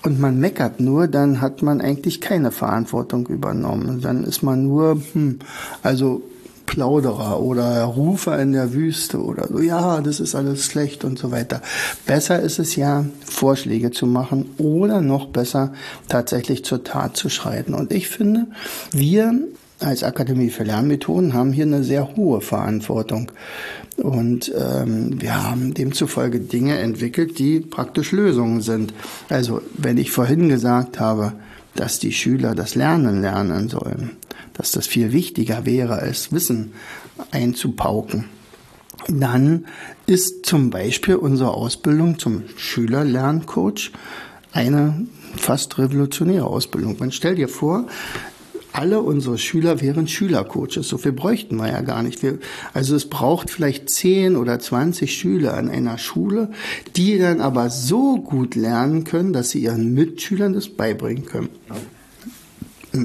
und 0.03 0.21
man 0.21 0.39
meckert 0.39 0.81
nur, 0.81 1.09
dann 1.09 1.41
hat 1.41 1.63
man 1.63 1.81
eigentlich 1.81 2.21
keine 2.21 2.53
Verantwortung 2.53 3.27
übernommen. 3.27 4.01
Dann 4.01 4.25
ist 4.25 4.43
man 4.43 4.63
nur, 4.63 5.03
hm, 5.13 5.41
also 5.83 6.23
Plauderer 6.67 7.41
oder 7.41 7.85
Rufer 7.85 8.39
in 8.39 8.53
der 8.53 8.73
Wüste 8.73 9.23
oder 9.23 9.49
so, 9.49 9.61
ja, 9.61 10.01
das 10.01 10.21
ist 10.21 10.35
alles 10.35 10.65
schlecht 10.65 11.05
und 11.05 11.19
so 11.19 11.31
weiter. 11.31 11.63
Besser 12.07 12.41
ist 12.41 12.59
es 12.59 12.77
ja, 12.77 13.07
Vorschläge 13.25 13.93
zu 13.93 14.07
machen 14.07 14.51
oder 14.59 15.01
noch 15.01 15.29
besser 15.29 15.73
tatsächlich 16.09 16.65
zur 16.65 16.85
Tat 16.85 17.17
zu 17.17 17.29
schreiten. 17.29 17.75
Und 17.75 17.93
ich 17.93 18.09
finde, 18.09 18.47
wir 18.93 19.33
als 19.81 20.03
Akademie 20.03 20.51
für 20.51 20.65
Lernmethoden 20.65 21.35
haben 21.35 21.53
hier 21.53 21.67
eine 21.67 21.85
sehr 21.85 22.17
hohe 22.17 22.41
Verantwortung. 22.41 23.31
Und 23.97 24.53
ähm, 24.57 25.21
wir 25.21 25.43
haben 25.43 25.75
demzufolge 25.75 26.41
Dinge 26.41 26.79
entwickelt, 26.79 27.39
die 27.39 27.61
praktisch 27.61 28.13
Lösungen 28.13 28.61
sind. 28.61 28.93
Also 29.29 29.63
wenn 29.77 29.99
ich 29.99 30.11
vorhin 30.11 30.49
gesagt 30.49 31.01
habe, 31.01 31.33
dass 31.77 31.99
die 31.99 32.13
Schüler 32.13 32.55
das 32.55 32.75
Lernen 32.75 33.21
lernen 33.21 33.69
sollen, 33.69 34.17
dass 34.55 34.73
das 34.73 34.87
viel 34.87 35.13
wichtiger 35.13 35.67
wäre, 35.67 35.95
als 35.99 36.33
Wissen 36.33 36.73
einzupauken, 37.31 38.25
dann 39.09 39.67
ist 40.07 40.47
zum 40.47 40.71
Beispiel 40.71 41.17
unsere 41.17 41.53
Ausbildung 41.53 42.19
zum 42.19 42.45
Schülerlerncoach 42.57 43.93
eine 44.53 45.07
fast 45.37 45.79
revolutionäre 45.79 46.47
Ausbildung. 46.47 46.97
Man 46.99 47.13
stellt 47.13 47.39
dir 47.39 47.49
vor, 47.49 47.87
alle 48.77 49.01
unsere 49.01 49.39
Schüler 49.39 49.81
wären 49.81 50.07
Schülercoaches. 50.07 50.87
So 50.89 50.99
viel 50.99 51.13
bräuchten 51.13 51.57
wir 51.57 51.69
ja 51.69 51.81
gar 51.81 52.03
nicht. 52.03 52.23
Wir, 52.23 52.39
also 52.75 52.95
es 52.95 53.09
braucht 53.09 53.51
vielleicht 53.51 53.89
10 53.89 54.37
oder 54.37 54.59
20 54.59 55.13
Schüler 55.15 55.55
an 55.55 55.71
einer 55.71 55.97
Schule, 55.97 56.51
die 56.95 57.19
dann 57.19 57.41
aber 57.41 57.71
so 57.71 58.17
gut 58.17 58.55
lernen 58.55 59.05
können, 59.05 59.33
dass 59.33 59.51
sie 59.51 59.61
ihren 59.61 59.95
Mitschülern 59.95 60.53
das 60.53 60.69
beibringen 60.69 61.25
können. 61.25 61.49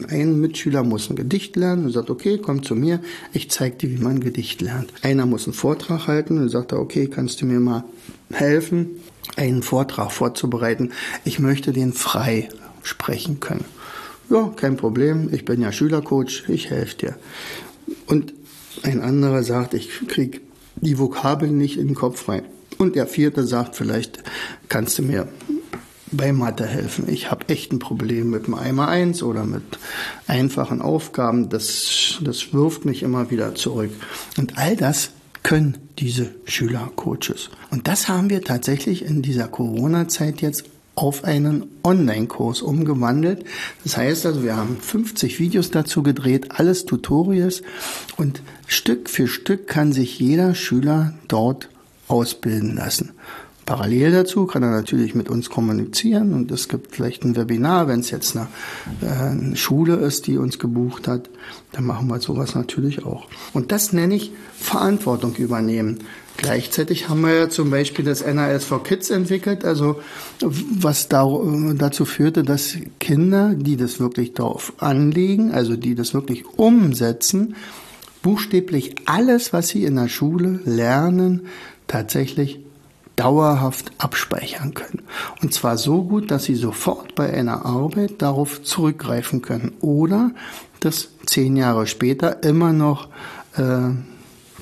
Ein 0.09 0.39
Mitschüler 0.39 0.83
muss 0.83 1.09
ein 1.09 1.15
Gedicht 1.15 1.55
lernen 1.55 1.85
und 1.85 1.91
sagt, 1.91 2.09
okay, 2.09 2.37
komm 2.37 2.63
zu 2.63 2.75
mir, 2.75 2.99
ich 3.33 3.49
zeige 3.49 3.77
dir, 3.77 3.91
wie 3.91 4.01
man 4.01 4.17
ein 4.17 4.19
Gedicht 4.21 4.61
lernt. 4.61 4.91
Einer 5.03 5.25
muss 5.25 5.45
einen 5.45 5.53
Vortrag 5.53 6.07
halten 6.07 6.37
und 6.37 6.49
sagt, 6.49 6.73
okay, 6.73 7.07
kannst 7.07 7.41
du 7.41 7.45
mir 7.45 7.59
mal 7.59 7.83
helfen, 8.31 9.01
einen 9.35 9.63
Vortrag 9.63 10.11
vorzubereiten? 10.11 10.91
Ich 11.25 11.39
möchte 11.39 11.71
den 11.73 11.93
frei 11.93 12.49
sprechen 12.83 13.39
können. 13.39 13.65
Ja, 14.31 14.49
kein 14.55 14.77
Problem, 14.77 15.27
ich 15.33 15.43
bin 15.43 15.59
ja 15.59 15.73
Schülercoach, 15.73 16.45
ich 16.47 16.69
helfe 16.69 16.95
dir. 16.95 17.15
Und 18.07 18.33
ein 18.81 19.01
anderer 19.01 19.43
sagt, 19.43 19.73
ich 19.73 19.89
krieg 20.07 20.39
die 20.77 20.97
Vokabeln 20.97 21.57
nicht 21.57 21.77
in 21.77 21.87
den 21.87 21.95
Kopf 21.95 22.29
rein. 22.29 22.43
Und 22.77 22.95
der 22.95 23.07
vierte 23.07 23.45
sagt, 23.45 23.75
vielleicht 23.75 24.23
kannst 24.69 24.97
du 24.97 25.03
mir 25.03 25.27
bei 26.13 26.31
Mathe 26.31 26.65
helfen. 26.65 27.09
Ich 27.09 27.29
habe 27.29 27.49
echt 27.49 27.73
ein 27.73 27.79
Problem 27.79 28.29
mit 28.29 28.47
dem 28.47 28.53
Eimer 28.53 28.87
1 28.87 29.21
oder 29.21 29.43
mit 29.43 29.63
einfachen 30.27 30.81
Aufgaben. 30.81 31.49
Das, 31.49 32.17
das 32.21 32.53
wirft 32.53 32.85
mich 32.85 33.03
immer 33.03 33.31
wieder 33.31 33.53
zurück. 33.55 33.91
Und 34.37 34.57
all 34.57 34.77
das 34.77 35.11
können 35.43 35.77
diese 35.99 36.29
Schülercoaches. 36.45 37.49
Und 37.69 37.89
das 37.89 38.07
haben 38.07 38.29
wir 38.29 38.41
tatsächlich 38.43 39.03
in 39.03 39.21
dieser 39.21 39.49
Corona-Zeit 39.49 40.41
jetzt 40.41 40.63
auf 40.95 41.23
einen 41.23 41.65
Online-Kurs 41.83 42.61
umgewandelt. 42.61 43.45
Das 43.83 43.97
heißt 43.97 44.25
also, 44.25 44.43
wir 44.43 44.55
haben 44.55 44.77
50 44.77 45.39
Videos 45.39 45.71
dazu 45.71 46.03
gedreht, 46.03 46.51
alles 46.51 46.85
Tutorials 46.85 47.63
und 48.17 48.41
Stück 48.67 49.09
für 49.09 49.27
Stück 49.27 49.67
kann 49.67 49.93
sich 49.93 50.19
jeder 50.19 50.53
Schüler 50.55 51.13
dort 51.27 51.69
ausbilden 52.07 52.75
lassen. 52.75 53.11
Parallel 53.71 54.11
dazu 54.11 54.47
kann 54.47 54.63
er 54.63 54.71
natürlich 54.71 55.15
mit 55.15 55.29
uns 55.29 55.49
kommunizieren 55.49 56.33
und 56.33 56.51
es 56.51 56.67
gibt 56.67 56.93
vielleicht 56.93 57.23
ein 57.23 57.37
Webinar, 57.37 57.87
wenn 57.87 58.01
es 58.01 58.11
jetzt 58.11 58.35
eine, 58.35 58.49
äh, 59.01 59.05
eine, 59.05 59.55
Schule 59.55 59.95
ist, 59.95 60.27
die 60.27 60.37
uns 60.37 60.59
gebucht 60.59 61.07
hat, 61.07 61.29
dann 61.71 61.85
machen 61.85 62.09
wir 62.09 62.19
sowas 62.19 62.53
natürlich 62.53 63.05
auch. 63.05 63.29
Und 63.53 63.71
das 63.71 63.93
nenne 63.93 64.15
ich 64.15 64.33
Verantwortung 64.59 65.35
übernehmen. 65.35 65.99
Gleichzeitig 66.35 67.07
haben 67.07 67.21
wir 67.21 67.33
ja 67.33 67.49
zum 67.49 67.69
Beispiel 67.69 68.03
das 68.03 68.25
NAS 68.25 68.65
for 68.65 68.83
Kids 68.83 69.09
entwickelt, 69.09 69.63
also 69.63 70.01
was 70.41 71.07
da, 71.07 71.25
dazu 71.75 72.03
führte, 72.03 72.43
dass 72.43 72.75
Kinder, 72.99 73.53
die 73.55 73.77
das 73.77 74.01
wirklich 74.01 74.33
darauf 74.33 74.73
anlegen, 74.79 75.53
also 75.53 75.77
die 75.77 75.95
das 75.95 76.13
wirklich 76.13 76.43
umsetzen, 76.57 77.55
buchstäblich 78.21 78.95
alles, 79.05 79.53
was 79.53 79.69
sie 79.69 79.85
in 79.85 79.95
der 79.95 80.09
Schule 80.09 80.59
lernen, 80.65 81.43
tatsächlich 81.87 82.59
dauerhaft 83.21 83.91
abspeichern 83.99 84.73
können. 84.73 85.03
Und 85.43 85.53
zwar 85.53 85.77
so 85.77 86.01
gut, 86.01 86.31
dass 86.31 86.45
sie 86.45 86.55
sofort 86.55 87.13
bei 87.13 87.31
einer 87.31 87.67
Arbeit 87.67 88.19
darauf 88.23 88.63
zurückgreifen 88.63 89.43
können 89.43 89.73
oder 89.79 90.31
das 90.79 91.09
zehn 91.27 91.55
Jahre 91.55 91.85
später 91.85 92.41
immer 92.41 92.73
noch 92.73 93.09
äh, 93.57 93.91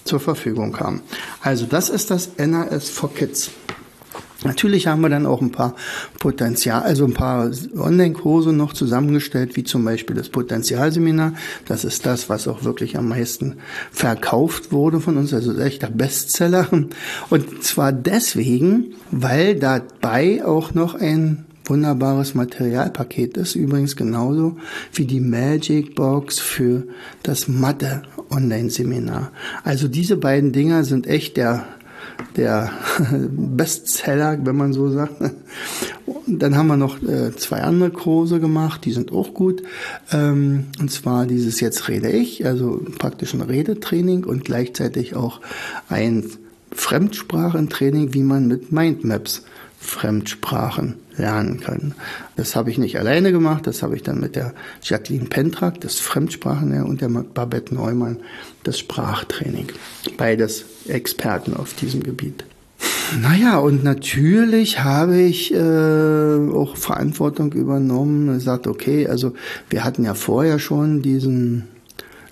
zur 0.03 0.19
Verfügung 0.19 0.77
haben. 0.77 1.01
Also 1.41 1.67
das 1.67 1.89
ist 1.89 2.11
das 2.11 2.31
NAS 2.37 2.89
for 2.89 3.13
Kids. 3.13 3.51
Natürlich 4.43 4.87
haben 4.87 5.01
wir 5.01 5.09
dann 5.09 5.25
auch 5.25 5.41
ein 5.41 5.51
paar 5.51 5.75
Potenzial, 6.19 6.83
also 6.83 7.03
ein 7.03 7.13
paar 7.13 7.51
Online-Kurse 7.77 8.53
noch 8.53 8.73
zusammengestellt, 8.73 9.57
wie 9.57 9.65
zum 9.65 9.83
Beispiel 9.83 10.15
das 10.15 10.29
Potenzialseminar. 10.29 11.33
Das 11.65 11.83
ist 11.83 12.05
das, 12.05 12.29
was 12.29 12.47
auch 12.47 12.63
wirklich 12.63 12.97
am 12.97 13.09
meisten 13.09 13.57
verkauft 13.91 14.71
wurde 14.71 15.01
von 15.01 15.17
uns, 15.17 15.33
also 15.33 15.57
echter 15.59 15.89
Bestseller. 15.89 16.67
Und 17.29 17.63
zwar 17.63 17.91
deswegen, 17.91 18.93
weil 19.11 19.55
dabei 19.55 20.45
auch 20.45 20.73
noch 20.73 20.95
ein 20.95 21.45
wunderbares 21.65 22.33
Materialpaket 22.33 23.37
ist. 23.37 23.55
Übrigens 23.55 23.95
genauso 23.95 24.57
wie 24.93 25.05
die 25.05 25.19
Magic 25.19 25.95
Box 25.95 26.39
für 26.39 26.83
das 27.23 27.47
Mathe 27.47 28.03
Online-Seminar. 28.29 29.31
Also 29.63 29.87
diese 29.87 30.17
beiden 30.17 30.51
Dinger 30.51 30.83
sind 30.83 31.07
echt 31.07 31.37
der 31.37 31.67
der 32.35 32.71
Bestseller, 33.29 34.37
wenn 34.43 34.55
man 34.55 34.73
so 34.73 34.89
sagt. 34.89 35.21
Und 36.05 36.39
dann 36.39 36.55
haben 36.55 36.67
wir 36.67 36.77
noch 36.77 37.01
äh, 37.01 37.35
zwei 37.35 37.61
andere 37.61 37.91
Kurse 37.91 38.39
gemacht, 38.39 38.85
die 38.85 38.91
sind 38.91 39.11
auch 39.11 39.33
gut. 39.33 39.63
Ähm, 40.11 40.65
und 40.79 40.91
zwar 40.91 41.25
dieses 41.25 41.59
Jetzt 41.59 41.87
rede 41.87 42.09
ich, 42.09 42.45
also 42.45 42.81
praktisch 42.97 43.33
ein 43.33 43.41
Redetraining 43.41 44.23
und 44.23 44.45
gleichzeitig 44.45 45.15
auch 45.15 45.41
ein 45.89 46.29
Fremdsprachentraining, 46.71 48.13
wie 48.13 48.23
man 48.23 48.47
mit 48.47 48.71
Mindmaps 48.71 49.43
Fremdsprachen 49.79 50.95
lernen 51.17 51.59
kann. 51.59 51.93
Das 52.35 52.55
habe 52.55 52.69
ich 52.69 52.77
nicht 52.77 52.99
alleine 52.99 53.31
gemacht, 53.31 53.65
das 53.65 53.81
habe 53.81 53.95
ich 53.95 54.03
dann 54.03 54.19
mit 54.19 54.35
der 54.35 54.53
Jacqueline 54.83 55.25
Pentrak, 55.25 55.81
das 55.81 55.99
Fremdsprachen, 55.99 56.83
und 56.83 57.01
der 57.01 57.07
Babette 57.07 57.73
Neumann, 57.73 58.17
das 58.63 58.77
Sprachtraining. 58.79 59.67
Beides 60.17 60.65
Experten 60.87 61.55
auf 61.55 61.73
diesem 61.73 62.03
Gebiet. 62.03 62.43
Naja, 63.21 63.57
und 63.57 63.83
natürlich 63.83 64.83
habe 64.83 65.19
ich 65.19 65.53
äh, 65.53 65.57
auch 65.57 66.77
Verantwortung 66.77 67.53
übernommen 67.53 68.27
gesagt, 68.33 68.67
okay, 68.67 69.07
also 69.07 69.33
wir 69.69 69.83
hatten 69.83 70.03
ja 70.03 70.13
vorher 70.13 70.59
schon 70.59 71.01
diesen 71.01 71.67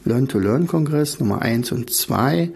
Learn-to-Learn-Kongress 0.05 1.19
Nummer 1.19 1.41
eins 1.41 1.71
und 1.71 1.91
zwei 1.91 2.51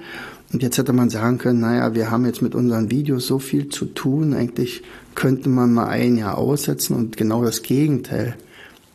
und 0.53 0.61
jetzt 0.61 0.77
hätte 0.77 0.93
man 0.93 1.09
sagen 1.09 1.37
können, 1.37 1.59
naja, 1.59 1.95
wir 1.95 2.11
haben 2.11 2.25
jetzt 2.25 2.41
mit 2.41 2.55
unseren 2.55 2.91
Videos 2.91 3.27
so 3.27 3.39
viel 3.39 3.69
zu 3.69 3.85
tun, 3.85 4.33
eigentlich 4.33 4.83
könnte 5.15 5.49
man 5.49 5.73
mal 5.73 5.87
ein 5.87 6.17
Jahr 6.17 6.37
aussetzen 6.37 6.95
und 6.95 7.17
genau 7.17 7.43
das 7.43 7.63
Gegenteil 7.63 8.35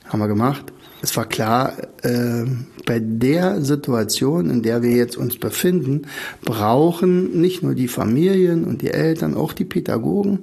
haben 0.06 0.20
wir 0.20 0.28
gemacht. 0.28 0.72
Es 1.02 1.16
war 1.16 1.26
klar, 1.26 1.74
äh, 2.02 2.44
bei 2.86 3.00
der 3.00 3.60
Situation, 3.62 4.50
in 4.50 4.62
der 4.62 4.82
wir 4.82 4.92
jetzt 4.92 5.16
uns 5.16 5.38
befinden, 5.38 6.02
brauchen 6.42 7.40
nicht 7.40 7.62
nur 7.62 7.74
die 7.74 7.88
Familien 7.88 8.64
und 8.64 8.82
die 8.82 8.90
Eltern, 8.90 9.34
auch 9.34 9.52
die 9.52 9.64
Pädagogen 9.64 10.40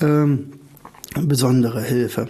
ähm, 0.00 0.50
besondere 1.16 1.82
Hilfe. 1.82 2.28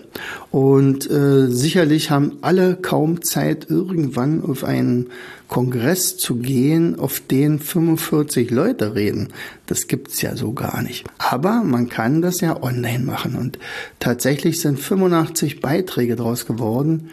Und 0.50 1.10
äh, 1.10 1.48
sicherlich 1.48 2.10
haben 2.10 2.38
alle 2.42 2.76
kaum 2.76 3.22
Zeit, 3.22 3.66
irgendwann 3.68 4.42
auf 4.42 4.64
einen 4.64 5.08
Kongress 5.48 6.16
zu 6.16 6.36
gehen, 6.36 6.98
auf 6.98 7.20
den 7.20 7.58
45 7.58 8.50
Leute 8.50 8.94
reden. 8.94 9.28
Das 9.66 9.88
gibt's 9.88 10.22
ja 10.22 10.36
so 10.36 10.52
gar 10.52 10.82
nicht. 10.82 11.06
Aber 11.18 11.62
man 11.64 11.88
kann 11.88 12.22
das 12.22 12.40
ja 12.40 12.62
online 12.62 13.04
machen. 13.04 13.34
Und 13.34 13.58
tatsächlich 13.98 14.60
sind 14.60 14.78
85 14.78 15.60
Beiträge 15.60 16.16
draus 16.16 16.46
geworden. 16.46 17.10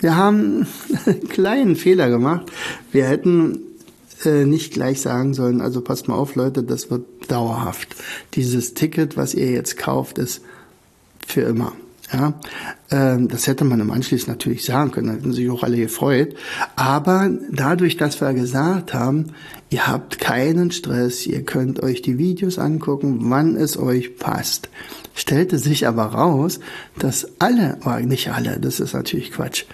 Wir 0.00 0.16
haben 0.16 0.66
einen 1.06 1.28
kleinen 1.28 1.76
Fehler 1.76 2.08
gemacht. 2.08 2.50
Wir 2.90 3.04
hätten 3.06 3.58
äh, 4.24 4.44
nicht 4.44 4.72
gleich 4.72 5.00
sagen 5.00 5.34
sollen, 5.34 5.60
also 5.60 5.80
passt 5.80 6.08
mal 6.08 6.14
auf, 6.14 6.36
Leute, 6.36 6.62
das 6.62 6.90
wird 6.90 7.04
dauerhaft. 7.28 7.96
Dieses 8.34 8.74
Ticket, 8.74 9.16
was 9.16 9.34
ihr 9.34 9.50
jetzt 9.50 9.76
kauft, 9.76 10.18
ist 10.18 10.40
für 11.26 11.42
immer. 11.42 11.72
Ja, 12.12 12.34
ähm, 12.90 13.28
das 13.28 13.46
hätte 13.46 13.64
man 13.64 13.80
im 13.80 13.90
Anschluss 13.90 14.26
natürlich 14.26 14.66
sagen 14.66 14.90
können, 14.90 15.06
da 15.06 15.12
hätten 15.14 15.32
sich 15.32 15.48
auch 15.48 15.62
alle 15.62 15.78
gefreut. 15.78 16.34
Aber 16.76 17.30
dadurch, 17.50 17.96
dass 17.96 18.20
wir 18.20 18.34
gesagt 18.34 18.92
haben, 18.92 19.28
ihr 19.70 19.86
habt 19.86 20.18
keinen 20.18 20.70
Stress, 20.72 21.26
ihr 21.26 21.42
könnt 21.42 21.82
euch 21.82 22.02
die 22.02 22.18
Videos 22.18 22.58
angucken, 22.58 23.18
wann 23.30 23.56
es 23.56 23.78
euch 23.78 24.18
passt, 24.18 24.68
stellte 25.14 25.58
sich 25.58 25.86
aber 25.86 26.04
raus, 26.04 26.60
dass 26.98 27.26
alle, 27.38 27.78
oder 27.80 28.00
oh, 28.02 28.06
nicht 28.06 28.30
alle, 28.30 28.60
das 28.60 28.78
ist 28.78 28.92
natürlich 28.92 29.32
Quatsch, 29.32 29.64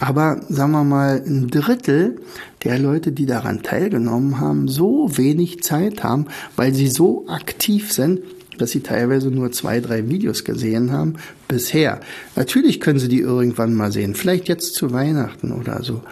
aber 0.00 0.40
sagen 0.48 0.72
wir 0.72 0.82
mal 0.82 1.22
ein 1.24 1.48
Drittel 1.48 2.20
der 2.64 2.78
Leute, 2.80 3.12
die 3.12 3.26
daran 3.26 3.62
teilgenommen 3.62 4.40
haben, 4.40 4.66
so 4.66 5.16
wenig 5.16 5.62
Zeit 5.62 6.02
haben, 6.02 6.26
weil 6.56 6.74
sie 6.74 6.88
so 6.88 7.26
aktiv 7.28 7.92
sind, 7.92 8.20
dass 8.58 8.70
sie 8.70 8.80
teilweise 8.80 9.30
nur 9.30 9.52
zwei, 9.52 9.80
drei 9.80 10.08
Videos 10.08 10.44
gesehen 10.44 10.92
haben 10.92 11.14
bisher. 11.48 12.00
Natürlich 12.36 12.80
können 12.80 12.98
sie 12.98 13.08
die 13.08 13.20
irgendwann 13.20 13.74
mal 13.74 13.92
sehen, 13.92 14.14
vielleicht 14.14 14.48
jetzt 14.48 14.74
zu 14.74 14.92
Weihnachten 14.92 15.52
oder 15.52 15.82
so. 15.82 16.02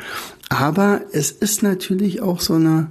Aber 0.49 1.01
es 1.13 1.31
ist 1.31 1.63
natürlich 1.63 2.21
auch 2.21 2.41
so 2.41 2.55
eine 2.55 2.89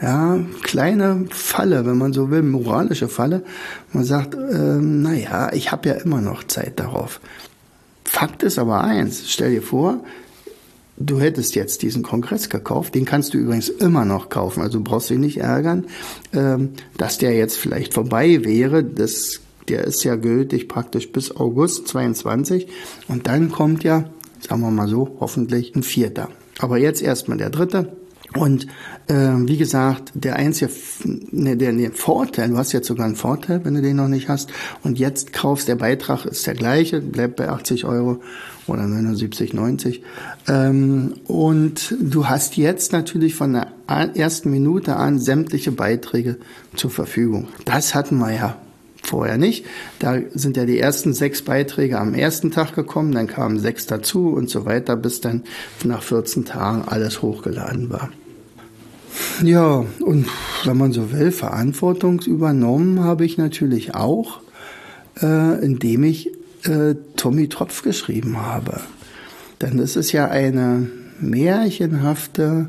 ja, 0.00 0.38
kleine 0.62 1.26
Falle, 1.30 1.84
wenn 1.84 1.98
man 1.98 2.12
so 2.12 2.30
will, 2.30 2.42
moralische 2.42 3.08
Falle. 3.08 3.42
Man 3.92 4.04
sagt, 4.04 4.34
ähm, 4.34 5.02
naja, 5.02 5.50
ich 5.52 5.72
habe 5.72 5.88
ja 5.88 5.94
immer 5.96 6.20
noch 6.20 6.44
Zeit 6.44 6.78
darauf. 6.78 7.20
Fakt 8.04 8.42
ist 8.42 8.58
aber 8.58 8.82
eins, 8.84 9.24
stell 9.30 9.50
dir 9.50 9.62
vor, 9.62 10.02
du 10.98 11.20
hättest 11.20 11.54
jetzt 11.54 11.82
diesen 11.82 12.02
Kongress 12.02 12.48
gekauft, 12.48 12.94
den 12.94 13.04
kannst 13.04 13.34
du 13.34 13.38
übrigens 13.38 13.68
immer 13.68 14.04
noch 14.04 14.28
kaufen, 14.28 14.62
also 14.62 14.80
brauchst 14.82 15.10
du 15.10 15.14
dich 15.14 15.20
nicht 15.20 15.36
ärgern, 15.38 15.86
ähm, 16.32 16.70
dass 16.96 17.18
der 17.18 17.36
jetzt 17.36 17.56
vielleicht 17.56 17.94
vorbei 17.94 18.44
wäre, 18.44 18.82
das, 18.84 19.40
der 19.68 19.84
ist 19.84 20.04
ja 20.04 20.16
gültig 20.16 20.68
praktisch 20.68 21.12
bis 21.12 21.34
August 21.34 21.88
22 21.88 22.68
und 23.06 23.26
dann 23.26 23.50
kommt 23.50 23.84
ja, 23.84 24.04
sagen 24.46 24.60
wir 24.60 24.70
mal 24.70 24.88
so, 24.88 25.16
hoffentlich 25.20 25.74
ein 25.74 25.82
vierter. 25.82 26.28
Aber 26.58 26.78
jetzt 26.78 27.02
erstmal 27.02 27.38
der 27.38 27.50
dritte. 27.50 27.92
Und 28.34 28.66
äh, 29.06 29.14
wie 29.14 29.56
gesagt, 29.56 30.12
der 30.14 30.36
einzige 30.36 30.70
ne, 31.30 31.56
der, 31.56 31.72
der 31.72 31.92
Vorteil, 31.92 32.50
du 32.50 32.58
hast 32.58 32.72
jetzt 32.72 32.88
sogar 32.88 33.06
einen 33.06 33.16
Vorteil, 33.16 33.64
wenn 33.64 33.74
du 33.74 33.80
den 33.80 33.96
noch 33.96 34.08
nicht 34.08 34.28
hast, 34.28 34.50
und 34.82 34.98
jetzt 34.98 35.32
kaufst, 35.32 35.66
der 35.66 35.76
Beitrag 35.76 36.26
ist 36.26 36.46
der 36.46 36.54
gleiche, 36.54 37.00
bleibt 37.00 37.36
bei 37.36 37.48
80 37.48 37.86
Euro 37.86 38.20
oder 38.68 38.86
79, 38.86 39.52
90. 39.52 40.02
Ähm, 40.48 41.14
und 41.26 41.94
du 42.00 42.28
hast 42.28 42.56
jetzt 42.56 42.92
natürlich 42.92 43.34
von 43.34 43.52
der 43.52 43.68
ersten 44.14 44.50
Minute 44.50 44.96
an 44.96 45.18
sämtliche 45.18 45.72
Beiträge 45.72 46.36
zur 46.74 46.90
Verfügung. 46.90 47.48
Das 47.64 47.94
hatten 47.94 48.18
wir 48.18 48.32
ja 48.32 48.56
vorher 49.02 49.38
nicht. 49.38 49.64
Da 49.98 50.18
sind 50.34 50.56
ja 50.56 50.66
die 50.66 50.78
ersten 50.78 51.14
sechs 51.14 51.42
Beiträge 51.42 51.98
am 51.98 52.14
ersten 52.14 52.50
Tag 52.50 52.74
gekommen, 52.74 53.12
dann 53.12 53.26
kamen 53.26 53.58
sechs 53.58 53.86
dazu 53.86 54.28
und 54.28 54.50
so 54.50 54.64
weiter, 54.64 54.96
bis 54.96 55.20
dann 55.20 55.44
nach 55.84 56.02
14 56.02 56.44
Tagen 56.44 56.82
alles 56.86 57.22
hochgeladen 57.22 57.90
war. 57.90 58.10
Ja, 59.42 59.84
und 60.00 60.26
wenn 60.64 60.76
man 60.76 60.92
so 60.92 61.12
will, 61.12 61.32
Verantwortung 61.32 62.20
übernommen 62.20 63.00
habe 63.02 63.24
ich 63.24 63.38
natürlich 63.38 63.94
auch, 63.94 64.40
äh, 65.22 65.64
indem 65.64 66.04
ich 66.04 66.30
äh, 66.68 66.94
Tommy 67.16 67.48
Tropf 67.48 67.82
geschrieben 67.82 68.38
habe. 68.38 68.80
Denn 69.60 69.78
es 69.78 69.96
ist 69.96 70.12
ja 70.12 70.28
eine 70.28 70.88
märchenhafte 71.20 72.68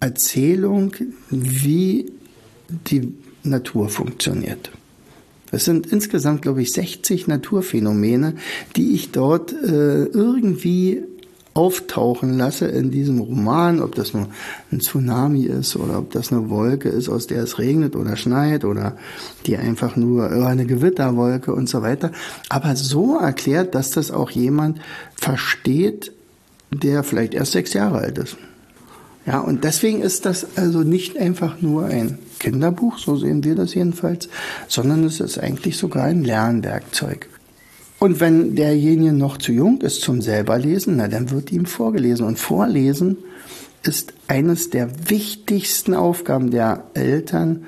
Erzählung, 0.00 0.94
wie 1.30 2.12
die 2.68 3.14
Natur 3.42 3.88
funktioniert. 3.88 4.70
Es 5.52 5.64
sind 5.64 5.86
insgesamt, 5.86 6.42
glaube 6.42 6.62
ich, 6.62 6.72
60 6.72 7.28
Naturphänomene, 7.28 8.34
die 8.74 8.94
ich 8.94 9.12
dort 9.12 9.52
äh, 9.52 10.04
irgendwie 10.04 11.04
auftauchen 11.56 12.36
lasse 12.36 12.66
in 12.66 12.90
diesem 12.90 13.18
Roman, 13.18 13.80
ob 13.80 13.94
das 13.94 14.12
nur 14.12 14.28
ein 14.70 14.80
Tsunami 14.80 15.44
ist 15.44 15.74
oder 15.76 15.98
ob 15.98 16.12
das 16.12 16.30
eine 16.30 16.50
Wolke 16.50 16.90
ist, 16.90 17.08
aus 17.08 17.26
der 17.26 17.42
es 17.42 17.58
regnet 17.58 17.96
oder 17.96 18.16
schneit 18.16 18.64
oder 18.64 18.96
die 19.46 19.56
einfach 19.56 19.96
nur 19.96 20.30
eine 20.30 20.66
Gewitterwolke 20.66 21.54
und 21.54 21.68
so 21.68 21.80
weiter. 21.80 22.12
Aber 22.50 22.76
so 22.76 23.18
erklärt, 23.18 23.74
dass 23.74 23.90
das 23.90 24.10
auch 24.10 24.30
jemand 24.30 24.80
versteht, 25.14 26.12
der 26.70 27.02
vielleicht 27.02 27.32
erst 27.32 27.52
sechs 27.52 27.72
Jahre 27.72 27.98
alt 27.98 28.18
ist. 28.18 28.36
Ja, 29.24 29.40
und 29.40 29.64
deswegen 29.64 30.02
ist 30.02 30.26
das 30.26 30.56
also 30.56 30.80
nicht 30.80 31.16
einfach 31.16 31.60
nur 31.62 31.86
ein 31.86 32.18
Kinderbuch, 32.38 32.98
so 32.98 33.16
sehen 33.16 33.42
wir 33.42 33.54
das 33.54 33.74
jedenfalls, 33.74 34.28
sondern 34.68 35.04
es 35.04 35.20
ist 35.20 35.38
eigentlich 35.38 35.78
sogar 35.78 36.04
ein 36.04 36.22
Lernwerkzeug. 36.22 37.28
Und 37.98 38.20
wenn 38.20 38.54
derjenige 38.54 39.12
noch 39.12 39.38
zu 39.38 39.52
jung 39.52 39.80
ist 39.80 40.02
zum 40.02 40.20
selberlesen, 40.20 40.96
na, 40.96 41.08
dann 41.08 41.30
wird 41.30 41.50
ihm 41.50 41.66
vorgelesen. 41.66 42.26
Und 42.26 42.38
Vorlesen 42.38 43.18
ist 43.82 44.12
eines 44.28 44.70
der 44.70 45.08
wichtigsten 45.08 45.94
Aufgaben 45.94 46.50
der 46.50 46.84
Eltern 46.94 47.64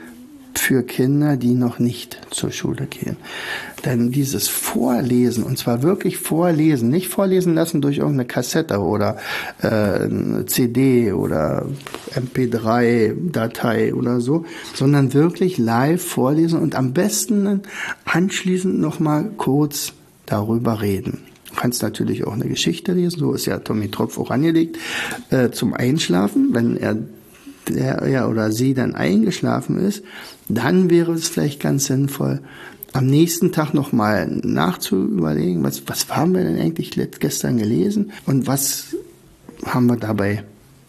für 0.55 0.83
Kinder, 0.83 1.37
die 1.37 1.55
noch 1.55 1.79
nicht 1.79 2.21
zur 2.31 2.51
Schule 2.51 2.87
gehen. 2.87 3.17
Denn 3.85 4.11
dieses 4.11 4.49
Vorlesen, 4.49 5.45
und 5.45 5.57
zwar 5.57 5.83
wirklich 5.83 6.19
vorlesen, 6.19 6.91
nicht 6.91 7.09
vorlesen 7.09 7.55
lassen 7.55 7.81
durch 7.81 7.99
irgendeine 7.99 8.27
Kassette 8.27 8.81
oder 8.81 9.19
äh, 9.62 10.45
CD 10.47 11.12
oder 11.12 11.67
MP3-Datei 12.14 13.95
oder 13.95 14.21
so, 14.21 14.45
sondern 14.75 15.14
wirklich 15.14 15.59
live 15.59 16.03
vorlesen 16.03 16.61
und 16.61 16.75
am 16.75 16.93
besten 16.93 17.62
anschließend 18.05 18.81
nochmal 18.81 19.31
kurz 19.37 19.93
darüber 20.31 20.81
reden. 20.81 21.21
Du 21.49 21.55
kannst 21.57 21.83
natürlich 21.83 22.27
auch 22.27 22.33
eine 22.33 22.49
Geschichte 22.49 22.93
lesen, 22.93 23.19
so 23.19 23.33
ist 23.33 23.47
ja 23.47 23.59
Tommy 23.59 23.91
Tropf 23.91 24.19
auch 24.19 24.31
angelegt, 24.31 24.79
äh, 25.31 25.51
zum 25.51 25.75
Einschlafen, 25.75 26.51
wenn 26.53 26.77
er 26.77 26.97
der 27.69 28.09
ja, 28.09 28.27
oder 28.27 28.51
sie 28.53 28.75
dann 28.75 28.95
eingeschlafen 28.95 29.79
ist, 29.79 30.03
dann 30.49 30.91
wäre 30.91 31.12
es 31.12 31.29
vielleicht 31.29 31.61
ganz 31.61 31.87
sinnvoll, 31.87 32.41
am 32.93 33.07
nächsten 33.07 33.53
Tag 33.53 33.75
nochmal 33.75 34.27
nachzuüberlegen, 34.27 35.62
was, 35.62 35.83
was 35.87 36.09
haben 36.09 36.35
wir 36.35 36.45
denn 36.45 36.59
eigentlich 36.59 36.99
gestern 37.21 37.59
gelesen 37.59 38.12
und 38.25 38.47
was 38.47 38.97
haben 39.64 39.87
wir 39.87 39.97
dabei 39.97 40.45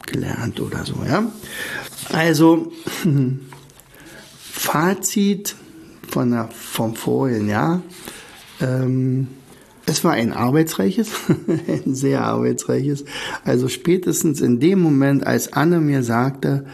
gelernt 0.06 0.60
oder 0.60 0.86
so, 0.86 0.96
ja. 1.08 1.30
Also, 2.12 2.72
Fazit 4.52 5.56
von 6.08 6.32
der, 6.32 6.50
vom 6.50 6.96
vorigen 6.96 7.50
Jahr. 7.50 7.82
Ähm, 8.62 9.28
es 9.86 10.04
war 10.04 10.14
ein 10.14 10.34
arbeitsreiches, 10.34 11.12
ein 11.68 11.96
sehr 11.96 12.24
arbeitsreiches. 12.24 13.06
Also 13.44 13.68
spätestens 13.68 14.42
in 14.42 14.60
dem 14.60 14.80
Moment, 14.80 15.26
als 15.26 15.54
Anne 15.54 15.80
mir 15.80 16.04
sagte, 16.04 16.66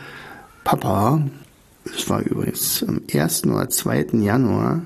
Papa, 0.64 1.22
es 1.86 2.10
war 2.10 2.22
übrigens 2.22 2.84
am 2.88 3.02
1. 3.14 3.46
oder 3.46 3.70
2. 3.70 4.08
Januar, 4.14 4.82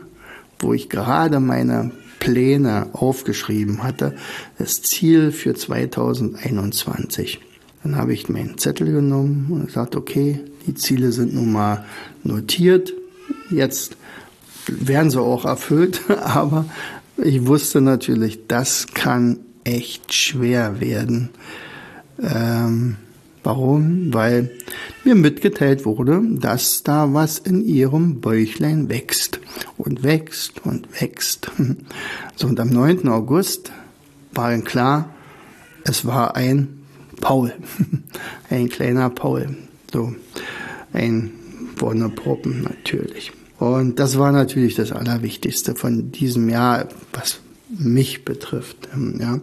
wo 0.60 0.74
ich 0.74 0.90
gerade 0.90 1.40
meine 1.40 1.92
Pläne 2.20 2.90
aufgeschrieben 2.94 3.82
hatte, 3.82 4.16
das 4.58 4.82
Ziel 4.82 5.32
für 5.32 5.56
2021. 5.56 7.40
Dann 7.84 7.96
habe 7.96 8.14
ich 8.14 8.28
meinen 8.28 8.58
Zettel 8.58 8.92
genommen 8.92 9.48
und 9.50 9.68
gesagt, 9.68 9.96
okay, 9.96 10.42
die 10.68 10.76
Ziele 10.76 11.14
sind 11.14 11.34
nun 11.34 11.52
mal 11.52 11.86
notiert. 12.24 12.94
Jetzt 13.50 13.96
werden 14.88 15.10
sie 15.12 15.22
auch 15.22 15.46
erfüllt, 15.46 16.02
aber 16.24 16.66
ich 17.18 17.46
wusste 17.46 17.82
natürlich, 17.82 18.48
das 18.48 18.88
kann 18.94 19.40
echt 19.64 20.14
schwer 20.14 20.80
werden. 20.80 21.30
Ähm, 22.22 22.96
warum? 23.44 24.14
Weil 24.14 24.52
mir 25.04 25.16
mitgeteilt 25.16 25.86
wurde, 25.86 26.22
dass 26.30 26.84
da 26.84 27.14
was 27.14 27.38
in 27.40 27.64
ihrem 27.64 28.22
Bäuchlein 28.22 28.90
wächst 28.90 29.40
und 29.78 30.04
wächst 30.04 30.66
und 30.66 31.02
wächst. 31.02 31.52
So, 32.36 32.48
und 32.48 32.58
am 32.62 32.70
9. 32.70 33.10
August 33.10 33.74
war 34.32 34.52
dann 34.52 34.64
klar, 34.64 35.14
es 35.84 36.06
war 36.06 36.38
ein 36.38 36.80
Paul, 37.20 37.52
ein 38.50 38.70
kleiner 38.70 39.10
Paul, 39.10 39.58
so 39.92 40.16
ein 40.94 41.32
Wonneproppen 41.78 42.64
natürlich. 42.64 43.34
Und 43.60 44.00
das 44.00 44.18
war 44.18 44.32
natürlich 44.32 44.76
das 44.76 44.92
Allerwichtigste 44.92 45.76
von 45.76 46.12
diesem 46.12 46.50
Jahr, 46.50 46.88
was 47.14 47.40
mich 47.70 48.26
betrifft. 48.26 48.90
Ja. 49.20 49.40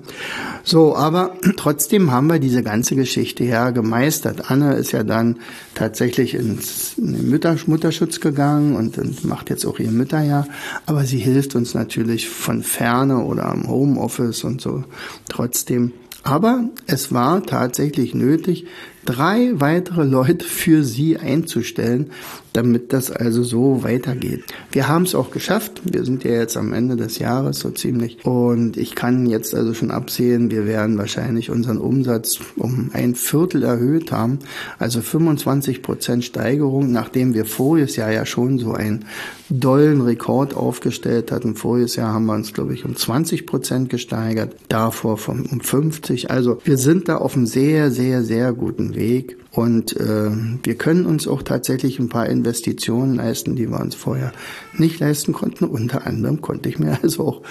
So, 0.64 0.96
aber 0.96 1.36
trotzdem 1.56 2.10
haben 2.10 2.26
wir 2.26 2.40
diese 2.40 2.62
ganze 2.62 2.96
Geschichte 2.96 3.44
ja 3.44 3.70
gemeistert. 3.70 4.50
Anne 4.50 4.74
ist 4.74 4.92
ja 4.92 5.04
dann 5.04 5.36
tatsächlich 5.74 6.34
ins 6.34 6.94
Mütter, 6.96 7.56
Mutterschutz 7.66 8.20
gegangen 8.20 8.74
und, 8.74 8.98
und 8.98 9.24
macht 9.24 9.50
jetzt 9.50 9.64
auch 9.64 9.78
ihr 9.78 9.92
Mütterjahr. 9.92 10.48
Aber 10.86 11.04
sie 11.04 11.18
hilft 11.18 11.54
uns 11.54 11.74
natürlich 11.74 12.28
von 12.28 12.62
ferne 12.62 13.18
oder 13.18 13.46
am 13.46 13.68
Homeoffice 13.68 14.42
und 14.42 14.60
so 14.60 14.84
trotzdem. 15.28 15.92
Aber 16.24 16.64
es 16.88 17.12
war 17.12 17.44
tatsächlich 17.44 18.12
nötig, 18.12 18.66
drei 19.04 19.52
weitere 19.60 20.02
Leute 20.02 20.44
für 20.44 20.82
Sie 20.82 21.18
einzustellen, 21.18 22.10
damit 22.56 22.92
das 22.94 23.10
also 23.10 23.42
so 23.42 23.84
weitergeht. 23.84 24.44
Wir 24.72 24.88
haben 24.88 25.02
es 25.02 25.14
auch 25.14 25.30
geschafft. 25.30 25.82
Wir 25.84 26.04
sind 26.04 26.24
ja 26.24 26.30
jetzt 26.32 26.56
am 26.56 26.72
Ende 26.72 26.96
des 26.96 27.18
Jahres 27.18 27.58
so 27.58 27.70
ziemlich. 27.70 28.24
Und 28.24 28.78
ich 28.78 28.94
kann 28.94 29.26
jetzt 29.26 29.54
also 29.54 29.74
schon 29.74 29.90
absehen, 29.90 30.50
wir 30.50 30.66
werden 30.66 30.96
wahrscheinlich 30.96 31.50
unseren 31.50 31.76
Umsatz 31.78 32.38
um 32.56 32.90
ein 32.94 33.14
Viertel 33.14 33.62
erhöht 33.62 34.10
haben. 34.10 34.38
Also 34.78 35.02
25 35.02 35.82
Prozent 35.82 36.24
Steigerung, 36.24 36.90
nachdem 36.92 37.34
wir 37.34 37.44
voriges 37.44 37.96
Jahr 37.96 38.10
ja 38.10 38.24
schon 38.24 38.58
so 38.58 38.72
einen 38.72 39.04
dollen 39.50 40.00
Rekord 40.00 40.54
aufgestellt 40.54 41.30
hatten. 41.32 41.56
Voriges 41.56 41.96
Jahr 41.96 42.14
haben 42.14 42.26
wir 42.26 42.34
uns, 42.34 42.54
glaube 42.54 42.72
ich, 42.72 42.84
um 42.84 42.96
20 42.96 43.46
Prozent 43.46 43.90
gesteigert, 43.90 44.56
davor 44.68 45.18
von, 45.18 45.44
um 45.46 45.60
50. 45.60 46.30
Also 46.30 46.58
wir 46.64 46.78
sind 46.78 47.08
da 47.08 47.18
auf 47.18 47.36
einem 47.36 47.46
sehr, 47.46 47.90
sehr, 47.90 48.24
sehr 48.24 48.52
guten 48.52 48.94
Weg. 48.94 49.36
Und 49.56 49.96
äh, 49.96 50.30
wir 50.62 50.74
können 50.74 51.06
uns 51.06 51.26
auch 51.26 51.42
tatsächlich 51.42 51.98
ein 51.98 52.10
paar 52.10 52.26
Investitionen 52.26 53.14
leisten, 53.14 53.56
die 53.56 53.70
wir 53.70 53.80
uns 53.80 53.94
vorher 53.94 54.32
nicht 54.76 55.00
leisten 55.00 55.32
konnten. 55.32 55.64
Unter 55.64 56.06
anderem 56.06 56.42
konnte 56.42 56.68
ich 56.68 56.78
mir 56.78 56.98
also 57.02 57.26
auch 57.26 57.42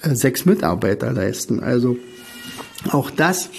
äh, 0.00 0.14
sechs 0.14 0.46
Mitarbeiter 0.46 1.12
leisten. 1.12 1.60
Also 1.60 1.98
auch 2.90 3.10
das 3.10 3.50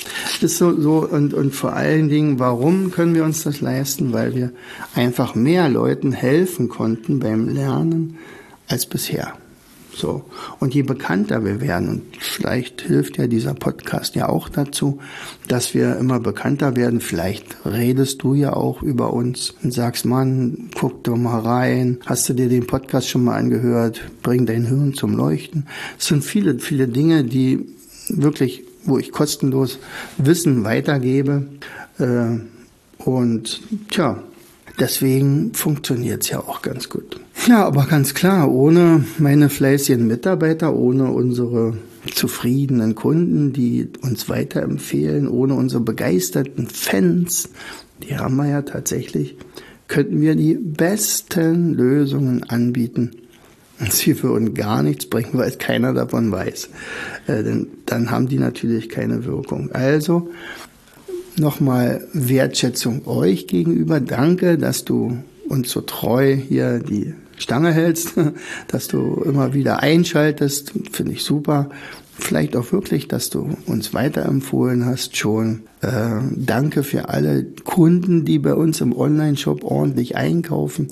ist 0.42 0.58
so, 0.58 0.82
so 0.82 1.08
und, 1.08 1.36
und 1.36 1.54
vor 1.54 1.74
allen 1.74 2.10
Dingen, 2.10 2.40
warum 2.40 2.90
können 2.90 3.14
wir 3.14 3.24
uns 3.24 3.44
das 3.44 3.62
leisten? 3.62 4.14
Weil 4.14 4.34
wir 4.34 4.52
einfach 4.96 5.36
mehr 5.36 5.70
Leuten 5.70 6.12
helfen 6.12 6.70
konnten 6.70 7.20
beim 7.20 7.50
Lernen 7.50 8.18
als 8.68 8.88
bisher. 8.88 9.36
So. 9.94 10.24
Und 10.60 10.74
je 10.74 10.84
bekannter 10.84 11.44
wir 11.44 11.62
werden, 11.62 11.90
und 11.90 12.18
vielleicht 12.18 12.82
hilft 12.82 13.18
ja 13.18 13.28
dieser 13.28 13.54
Podcast 13.54 14.16
ja 14.16 14.30
auch 14.30 14.50
dazu, 14.50 15.00
dass 15.48 15.74
wir 15.74 15.98
immer 15.98 16.20
bekannter 16.20 16.76
werden. 16.76 17.02
Vielleicht 17.02 17.58
redest 17.66 18.24
du 18.24 18.34
ja 18.34 18.54
auch 18.54 18.82
über 18.82 19.14
uns 19.14 19.54
und 19.64 19.74
sagst, 19.74 20.06
Mann, 20.06 20.70
guck 20.76 21.04
doch 21.04 21.18
mal 21.18 21.40
rein. 21.40 22.00
Hast 22.06 22.30
du 22.30 22.34
dir 22.34 22.48
den 22.48 22.68
Podcast 22.68 23.10
schon 23.10 23.26
mal 23.26 23.36
angehört? 23.36 24.02
Bring 24.24 24.46
dein 24.46 24.66
Hirn 24.66 24.94
zum 24.94 25.16
Leuchten. 25.16 25.68
Es 26.00 26.08
sind 26.08 26.24
viele, 26.24 26.60
viele 26.60 26.88
Dinge, 26.88 27.24
die 27.24 27.68
wirklich, 28.08 28.64
wo 28.86 28.98
ich 28.98 29.12
kostenlos 29.12 29.80
Wissen 30.18 30.64
weitergebe. 30.64 31.48
Äh, 32.00 32.40
und 33.04 33.62
tja, 33.90 34.24
Deswegen 34.82 35.54
funktioniert's 35.54 36.32
ja 36.32 36.40
auch 36.40 36.64
ganz 36.64 36.90
gut. 36.90 37.20
Ja, 37.48 37.68
aber 37.68 37.86
ganz 37.86 38.16
klar, 38.16 38.52
ohne 38.52 39.06
meine 39.20 39.50
fleißigen 39.50 40.08
Mitarbeiter, 40.08 40.74
ohne 40.76 41.12
unsere 41.12 41.78
zufriedenen 42.12 42.96
Kunden, 42.96 43.54
die 43.54 43.90
uns 44.02 44.28
weiterempfehlen, 44.28 45.28
ohne 45.28 45.54
unsere 45.54 45.84
begeisterten 45.84 46.66
Fans, 46.66 47.50
die 48.02 48.18
haben 48.18 48.38
wir 48.38 48.48
ja 48.48 48.64
tatsächlich, 48.64 49.36
könnten 49.88 50.20
wir 50.20 50.34
die 50.34 50.56
besten 50.56 51.76
Lösungen 51.76 52.42
anbieten. 52.50 53.12
Sie 53.92 54.24
würden 54.24 54.56
gar 54.56 54.82
nichts 54.82 55.06
bringen, 55.06 55.34
weil 55.34 55.52
keiner 55.52 55.94
davon 55.94 56.32
weiß. 56.32 56.70
Äh, 57.28 57.44
denn 57.44 57.68
dann 57.86 58.10
haben 58.10 58.28
die 58.28 58.40
natürlich 58.40 58.90
keine 58.90 59.26
Wirkung. 59.26 59.72
Also 59.74 60.32
nochmal 61.38 62.08
Wertschätzung 62.14 63.08
euch 63.08 63.48
gegenüber. 63.48 64.00
Danke, 64.00 64.58
dass 64.58 64.86
du 64.86 65.18
uns 65.48 65.72
so 65.72 65.82
treu 65.82 66.36
hier 66.36 66.80
die 66.80 67.14
Stange 67.38 67.74
hältst, 67.74 68.14
dass 68.68 68.88
du 68.88 69.22
immer 69.26 69.54
wieder 69.54 69.80
einschaltest, 69.80 70.74
finde 70.92 71.14
ich 71.14 71.24
super. 71.24 71.70
Vielleicht 72.22 72.56
auch 72.56 72.72
wirklich, 72.72 73.08
dass 73.08 73.32
du 73.32 73.50
uns 73.66 73.96
weiterempfohlen 73.96 74.86
hast 74.86 75.18
schon. 75.18 75.64
Äh, 75.82 76.20
danke 76.36 76.84
für 76.84 77.10
alle 77.10 77.44
Kunden, 77.64 78.26
die 78.26 78.38
bei 78.38 78.54
uns 78.54 78.80
im 78.80 78.96
Online-Shop 78.96 79.64
ordentlich 79.64 80.16
einkaufen. 80.16 80.90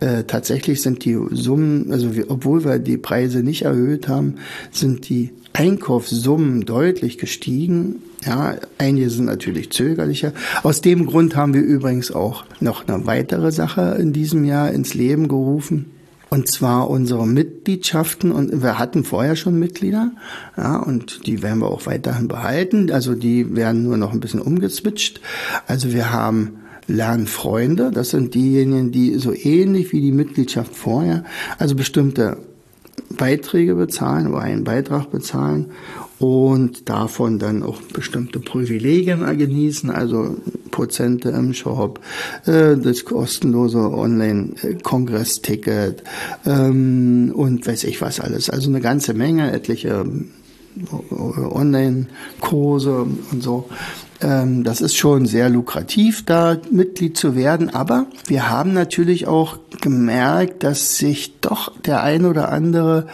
Äh, 0.00 0.24
tatsächlich 0.24 0.82
sind 0.82 1.04
die 1.04 1.16
Summen, 1.30 1.92
also 1.92 2.16
wir, 2.16 2.30
obwohl 2.30 2.64
wir 2.64 2.80
die 2.80 2.98
Preise 2.98 3.44
nicht 3.44 3.62
erhöht 3.62 4.08
haben, 4.08 4.34
sind 4.72 5.08
die 5.08 5.30
Einkaufssummen 5.52 6.62
deutlich 6.62 7.16
gestiegen. 7.16 8.02
Ja, 8.26 8.56
einige 8.78 9.08
sind 9.08 9.26
natürlich 9.26 9.70
zögerlicher. 9.70 10.32
Aus 10.64 10.80
dem 10.80 11.06
Grund 11.06 11.36
haben 11.36 11.54
wir 11.54 11.62
übrigens 11.62 12.10
auch 12.10 12.44
noch 12.58 12.88
eine 12.88 13.06
weitere 13.06 13.52
Sache 13.52 13.96
in 14.00 14.12
diesem 14.12 14.44
Jahr 14.44 14.72
ins 14.72 14.94
Leben 14.94 15.28
gerufen. 15.28 15.91
Und 16.32 16.50
zwar 16.50 16.88
unsere 16.88 17.26
Mitgliedschaften 17.26 18.32
und 18.32 18.62
wir 18.62 18.78
hatten 18.78 19.04
vorher 19.04 19.36
schon 19.36 19.58
Mitglieder, 19.58 20.12
ja, 20.56 20.78
und 20.78 21.26
die 21.26 21.42
werden 21.42 21.58
wir 21.58 21.70
auch 21.70 21.84
weiterhin 21.84 22.26
behalten. 22.26 22.90
Also 22.90 23.14
die 23.14 23.54
werden 23.54 23.82
nur 23.82 23.98
noch 23.98 24.14
ein 24.14 24.20
bisschen 24.20 24.40
umgezwitscht. 24.40 25.20
Also 25.66 25.92
wir 25.92 26.10
haben 26.10 26.60
Lernfreunde, 26.86 27.90
das 27.90 28.08
sind 28.08 28.34
diejenigen, 28.34 28.92
die 28.92 29.16
so 29.16 29.34
ähnlich 29.34 29.92
wie 29.92 30.00
die 30.00 30.10
Mitgliedschaft 30.10 30.74
vorher, 30.74 31.22
also 31.58 31.74
bestimmte 31.74 32.38
Beiträge 33.10 33.74
bezahlen 33.74 34.28
oder 34.28 34.40
einen 34.40 34.64
Beitrag 34.64 35.10
bezahlen 35.10 35.66
und 36.22 36.88
davon 36.88 37.38
dann 37.40 37.64
auch 37.64 37.82
bestimmte 37.82 38.38
Privilegien 38.38 39.26
genießen, 39.36 39.90
also 39.90 40.36
Prozente 40.70 41.30
im 41.30 41.52
Shop, 41.52 41.98
äh, 42.46 42.76
das 42.76 43.04
kostenlose 43.04 43.78
Online-Kongress-Ticket 43.78 46.04
ähm, 46.46 47.32
und 47.34 47.66
weiß 47.66 47.82
ich 47.84 48.00
was 48.00 48.20
alles. 48.20 48.48
Also 48.50 48.70
eine 48.70 48.80
ganze 48.80 49.14
Menge, 49.14 49.50
etliche 49.50 50.04
äh, 50.76 51.12
Online-Kurse 51.12 53.04
und 53.32 53.42
so. 53.42 53.68
Ähm, 54.20 54.62
das 54.62 54.80
ist 54.80 54.94
schon 54.94 55.26
sehr 55.26 55.50
lukrativ, 55.50 56.24
da 56.24 56.56
Mitglied 56.70 57.16
zu 57.16 57.34
werden. 57.34 57.70
Aber 57.70 58.06
wir 58.28 58.48
haben 58.48 58.72
natürlich 58.72 59.26
auch 59.26 59.58
gemerkt, 59.80 60.62
dass 60.62 60.96
sich 60.96 61.40
doch 61.40 61.76
der 61.80 62.04
ein 62.04 62.26
oder 62.26 62.50
andere 62.50 63.08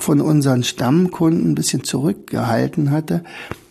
von 0.00 0.20
unseren 0.20 0.64
Stammkunden 0.64 1.50
ein 1.50 1.54
bisschen 1.54 1.84
zurückgehalten 1.84 2.90
hatte. 2.90 3.22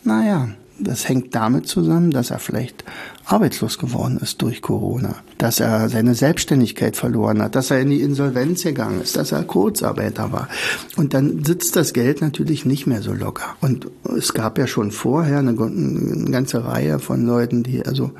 Naja, 0.03 0.49
das 0.79 1.07
hängt 1.07 1.35
damit 1.35 1.67
zusammen, 1.67 2.11
dass 2.11 2.31
er 2.31 2.39
vielleicht 2.39 2.83
arbeitslos 3.31 3.77
geworden 3.77 4.17
ist 4.21 4.41
durch 4.41 4.61
Corona, 4.61 5.15
dass 5.37 5.59
er 5.59 5.87
seine 5.89 6.15
Selbstständigkeit 6.15 6.97
verloren 6.97 7.41
hat, 7.41 7.55
dass 7.55 7.69
er 7.69 7.79
in 7.79 7.91
die 7.91 8.01
Insolvenz 8.01 8.63
gegangen 8.63 9.01
ist, 9.01 9.15
dass 9.17 9.31
er 9.31 9.43
Kurzarbeiter 9.43 10.31
war. 10.31 10.49
Und 10.95 11.13
dann 11.13 11.43
sitzt 11.45 11.75
das 11.75 11.93
Geld 11.93 12.21
natürlich 12.21 12.65
nicht 12.65 12.87
mehr 12.87 13.01
so 13.03 13.13
locker. 13.13 13.55
Und 13.61 13.87
es 14.17 14.33
gab 14.33 14.57
ja 14.57 14.65
schon 14.65 14.91
vorher 14.91 15.39
eine, 15.39 15.51
eine 15.51 16.31
ganze 16.31 16.65
Reihe 16.65 16.97
von 16.97 17.25
Leuten, 17.25 17.61
die 17.61 17.85
also 17.85 18.11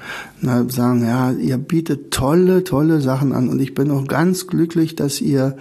na, 0.41 0.69
sagen, 0.69 1.04
ja, 1.04 1.32
ihr 1.32 1.58
bietet 1.58 2.12
tolle, 2.12 2.63
tolle 2.63 3.02
Sachen 3.02 3.34
an 3.34 3.50
und 3.50 3.60
ich 3.60 3.74
bin 3.74 3.89
auch 3.91 4.08
ganz 4.08 4.45
glücklich, 4.48 4.95
dass 4.95 5.22
ihr 5.22 5.58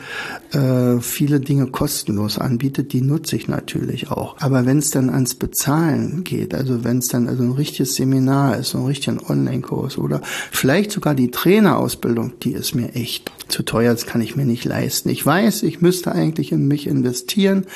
äh, 0.52 1.00
viele 1.00 1.40
Dinge 1.40 1.66
kostenlos 1.68 2.38
anbietet. 2.38 2.92
Die 2.92 3.00
nutze 3.00 3.36
ich 3.36 3.48
natürlich 3.48 4.10
auch. 4.10 4.36
Aber 4.40 4.66
wenn 4.66 4.78
es 4.78 4.90
dann 4.90 5.08
ans 5.08 5.34
Bezahlen 5.34 6.22
geht, 6.24 6.54
also 6.54 6.84
wenn 6.84 6.98
es 6.98 7.08
dann 7.08 7.28
also 7.28 7.42
ein 7.42 7.52
richtiges 7.52 7.94
Seminar 7.94 8.58
ist, 8.58 8.70
so 8.70 8.78
ein 8.78 8.86
richtigen 8.86 9.18
Online-Kurs 9.38 9.98
oder 9.98 10.20
vielleicht 10.50 10.90
sogar 10.92 11.14
die 11.14 11.30
Trainerausbildung, 11.30 12.38
die 12.42 12.52
ist 12.52 12.74
mir 12.74 12.94
echt 12.94 13.30
zu 13.48 13.62
teuer, 13.62 13.92
das 13.92 14.06
kann 14.06 14.20
ich 14.20 14.36
mir 14.36 14.44
nicht 14.44 14.64
leisten. 14.64 15.08
Ich 15.08 15.24
weiß, 15.24 15.62
ich 15.62 15.80
müsste 15.80 16.12
eigentlich 16.12 16.52
in 16.52 16.68
mich 16.68 16.86
investieren, 16.86 17.66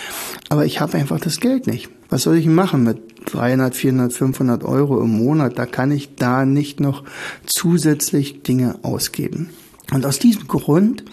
aber 0.48 0.64
ich 0.66 0.80
habe 0.80 0.98
einfach 0.98 1.20
das 1.20 1.40
Geld 1.40 1.66
nicht. 1.66 1.88
Was 2.10 2.24
soll 2.24 2.36
ich 2.36 2.46
machen 2.46 2.84
mit 2.84 2.98
300, 3.26 3.74
400, 3.74 4.12
500 4.12 4.64
Euro 4.64 5.00
im 5.00 5.10
Monat? 5.10 5.58
Da 5.58 5.66
kann 5.66 5.90
ich 5.90 6.14
da 6.16 6.44
nicht 6.44 6.80
noch 6.80 7.04
zusätzlich 7.46 8.42
Dinge 8.42 8.78
ausgeben. 8.82 9.50
Und 9.92 10.06
aus 10.06 10.18
diesem 10.18 10.46
Grund 10.46 11.04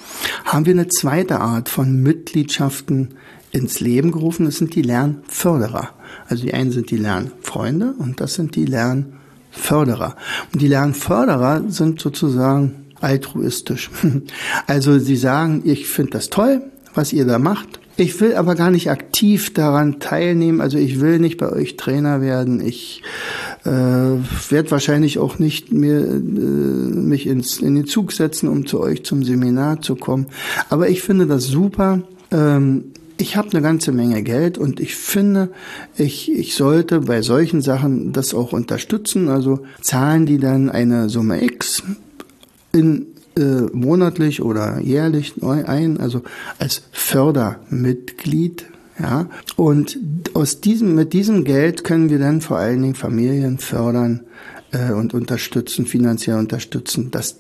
haben 0.46 0.66
wir 0.66 0.74
eine 0.74 0.88
zweite 0.88 1.40
Art 1.40 1.70
von 1.70 2.02
Mitgliedschaften 2.02 3.10
ins 3.52 3.80
Leben 3.80 4.12
gerufen. 4.12 4.46
Das 4.46 4.58
sind 4.58 4.76
die 4.76 4.82
Lernförderer. 4.82 5.90
Also 6.28 6.44
die 6.44 6.54
einen 6.54 6.72
sind 6.72 6.92
die 6.92 6.98
Lernfreunde 6.98 7.94
und 7.98 8.20
das 8.20 8.36
sind 8.36 8.56
die 8.56 8.66
Lernförderer. 8.66 9.19
Förderer. 9.52 10.16
Und 10.54 10.62
die 10.62 10.68
Lernförderer 10.68 11.64
sind 11.68 12.00
sozusagen 12.00 12.86
altruistisch. 13.02 13.90
Also 14.68 15.00
sie 15.00 15.16
sagen, 15.16 15.62
ich 15.66 15.88
finde 15.88 16.12
das 16.12 16.30
toll, 16.30 16.62
was 16.94 17.14
ihr 17.14 17.26
da 17.26 17.40
macht. 17.40 17.80
Ich 17.98 18.20
will 18.22 18.36
aber 18.36 18.56
gar 18.56 18.72
nicht 18.72 18.90
aktiv 18.90 19.54
daran 19.54 20.00
teilnehmen. 20.00 20.62
Also 20.62 20.78
ich 20.78 21.02
will 21.02 21.20
nicht 21.20 21.38
bei 21.38 21.52
euch 21.52 21.76
Trainer 21.76 22.22
werden. 22.22 22.66
Ich 22.66 23.02
äh, 23.66 23.70
werde 23.70 24.72
wahrscheinlich 24.72 25.20
auch 25.20 25.38
nicht 25.38 25.74
mehr 25.74 26.00
äh, 26.00 26.20
mich 26.20 27.28
ins, 27.28 27.60
in 27.60 27.76
den 27.76 27.88
Zug 27.88 28.14
setzen, 28.14 28.48
um 28.48 28.66
zu 28.66 28.80
euch 28.80 29.04
zum 29.04 29.24
Seminar 29.24 29.82
zu 29.82 29.96
kommen. 29.96 30.28
Aber 30.70 30.88
ich 30.88 31.02
finde 31.02 31.28
das 31.28 31.46
super. 31.46 32.02
Ähm, 32.32 32.86
ich 33.20 33.36
habe 33.36 33.52
eine 33.52 33.62
ganze 33.62 33.92
Menge 33.92 34.24
Geld 34.24 34.58
und 34.58 34.80
ich 34.80 34.96
finde, 34.96 35.50
ich, 35.98 36.32
ich 36.32 36.56
sollte 36.56 37.02
bei 37.02 37.22
solchen 37.22 37.62
Sachen 37.62 38.14
das 38.14 38.34
auch 38.34 38.54
unterstützen. 38.54 39.28
Also 39.28 39.60
zahlen 39.82 40.26
die 40.26 40.38
dann 40.38 40.70
eine 40.70 41.10
Summe 41.10 41.44
X 41.44 41.84
in 42.72 43.08
äh, 43.38 43.62
monatlich 43.74 44.42
oder 44.42 44.80
jährlich 44.80 45.38
neu 45.38 45.66
ein, 45.66 46.00
also 46.00 46.24
als 46.58 46.84
Fördermitglied. 46.92 48.66
Ja, 49.02 49.30
und 49.56 49.98
aus 50.34 50.60
diesem, 50.60 50.94
mit 50.94 51.14
diesem 51.14 51.46
Geld 51.46 51.86
können 51.86 52.10
wir 52.10 52.20
dann 52.20 52.42
vor 52.42 52.58
allen 52.58 52.82
Dingen 52.82 52.96
Familien 52.96 53.58
fördern, 53.58 54.26
äh, 54.72 54.92
und 54.92 55.14
unterstützen, 55.14 55.86
finanziell 55.86 56.38
unterstützen, 56.38 57.12
dass 57.12 57.38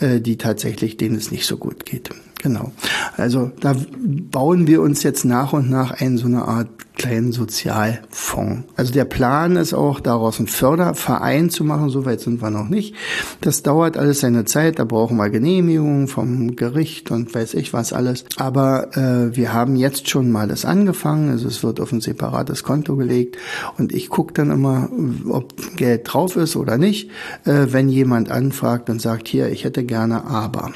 äh, 0.00 0.20
die 0.20 0.38
tatsächlich, 0.38 0.96
denen 0.96 1.16
es 1.16 1.30
nicht 1.30 1.46
so 1.46 1.56
gut 1.56 1.84
geht. 1.84 2.10
Genau. 2.42 2.72
Also 3.16 3.52
da 3.60 3.76
bauen 3.98 4.66
wir 4.66 4.82
uns 4.82 5.02
jetzt 5.04 5.24
nach 5.24 5.52
und 5.52 5.70
nach 5.70 6.00
ein 6.00 6.18
so 6.18 6.26
eine 6.26 6.42
Art 6.42 6.68
kleinen 6.96 7.32
Sozialfonds. 7.32 8.64
Also 8.76 8.92
der 8.92 9.04
Plan 9.04 9.56
ist 9.56 9.74
auch, 9.74 10.00
daraus 10.00 10.38
einen 10.38 10.48
Förderverein 10.48 11.50
zu 11.50 11.64
machen. 11.64 11.88
Soweit 11.88 12.20
sind 12.20 12.42
wir 12.42 12.50
noch 12.50 12.68
nicht. 12.68 12.94
Das 13.40 13.62
dauert 13.62 13.96
alles 13.96 14.20
seine 14.20 14.44
Zeit. 14.44 14.78
Da 14.78 14.84
brauchen 14.84 15.16
wir 15.16 15.30
Genehmigungen 15.30 16.08
vom 16.08 16.56
Gericht 16.56 17.10
und 17.10 17.34
weiß 17.34 17.54
ich 17.54 17.72
was 17.72 17.92
alles. 17.92 18.24
Aber 18.36 18.96
äh, 18.96 19.34
wir 19.36 19.52
haben 19.52 19.76
jetzt 19.76 20.08
schon 20.08 20.30
mal 20.30 20.48
das 20.48 20.64
angefangen. 20.64 21.30
Also 21.30 21.48
es 21.48 21.62
wird 21.62 21.80
auf 21.80 21.92
ein 21.92 22.00
separates 22.00 22.62
Konto 22.62 22.96
gelegt. 22.96 23.36
Und 23.78 23.92
ich 23.92 24.08
gucke 24.08 24.34
dann 24.34 24.50
immer, 24.50 24.88
ob 25.28 25.76
Geld 25.76 26.12
drauf 26.12 26.36
ist 26.36 26.56
oder 26.56 26.76
nicht. 26.76 27.10
Äh, 27.44 27.68
wenn 27.70 27.88
jemand 27.88 28.30
anfragt 28.30 28.90
und 28.90 29.00
sagt, 29.00 29.28
hier, 29.28 29.48
ich 29.48 29.64
hätte 29.64 29.84
gerne 29.84 30.24
aber. 30.24 30.72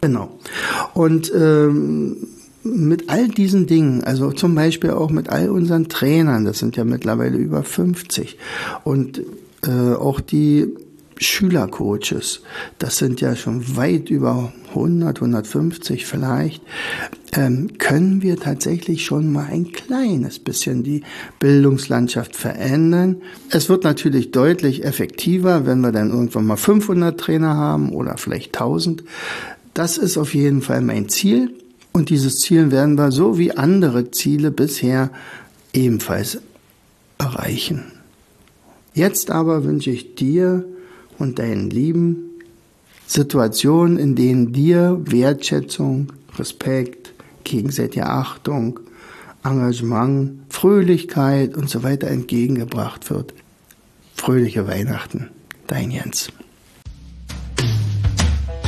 Genau. 0.00 0.38
Und 0.94 1.32
ähm, 1.34 2.16
mit 2.62 3.08
all 3.08 3.28
diesen 3.28 3.66
Dingen, 3.66 4.04
also 4.04 4.32
zum 4.32 4.54
Beispiel 4.54 4.90
auch 4.90 5.10
mit 5.10 5.28
all 5.28 5.50
unseren 5.50 5.88
Trainern, 5.88 6.44
das 6.44 6.58
sind 6.58 6.76
ja 6.76 6.84
mittlerweile 6.84 7.36
über 7.36 7.62
50, 7.62 8.38
und 8.84 9.22
äh, 9.66 9.94
auch 9.94 10.20
die 10.20 10.68
Schülercoaches, 11.16 12.40
das 12.78 12.96
sind 12.96 13.20
ja 13.20 13.36
schon 13.36 13.76
weit 13.76 14.08
über 14.08 14.52
100, 14.70 15.18
150 15.18 16.06
vielleicht, 16.06 16.62
ähm, 17.32 17.76
können 17.78 18.22
wir 18.22 18.38
tatsächlich 18.38 19.04
schon 19.04 19.30
mal 19.30 19.46
ein 19.50 19.70
kleines 19.70 20.38
bisschen 20.38 20.82
die 20.82 21.02
Bildungslandschaft 21.38 22.34
verändern. 22.36 23.16
Es 23.50 23.68
wird 23.68 23.84
natürlich 23.84 24.30
deutlich 24.30 24.84
effektiver, 24.84 25.66
wenn 25.66 25.80
wir 25.80 25.92
dann 25.92 26.10
irgendwann 26.10 26.46
mal 26.46 26.56
500 26.56 27.20
Trainer 27.20 27.54
haben 27.54 27.90
oder 27.92 28.16
vielleicht 28.16 28.54
1000. 28.54 29.04
Das 29.74 29.98
ist 29.98 30.16
auf 30.16 30.34
jeden 30.34 30.62
Fall 30.62 30.80
mein 30.80 31.08
Ziel. 31.08 31.52
Und 31.92 32.10
dieses 32.10 32.40
Ziel 32.40 32.70
werden 32.70 32.96
wir 32.96 33.10
so 33.10 33.38
wie 33.38 33.52
andere 33.52 34.10
Ziele 34.10 34.50
bisher 34.50 35.10
ebenfalls 35.72 36.38
erreichen. 37.18 37.84
Jetzt 38.94 39.30
aber 39.30 39.64
wünsche 39.64 39.90
ich 39.90 40.14
dir 40.14 40.64
und 41.18 41.38
deinen 41.38 41.70
Lieben 41.70 42.30
Situationen, 43.06 43.98
in 43.98 44.14
denen 44.14 44.52
dir 44.52 45.00
Wertschätzung, 45.04 46.12
Respekt, 46.38 47.12
gegenseitige 47.42 48.06
Achtung, 48.06 48.78
Engagement, 49.42 50.42
Fröhlichkeit 50.48 51.56
und 51.56 51.68
so 51.68 51.82
weiter 51.82 52.08
entgegengebracht 52.08 53.10
wird. 53.10 53.34
Fröhliche 54.14 54.68
Weihnachten, 54.68 55.28
dein 55.66 55.90
Jens. 55.90 56.30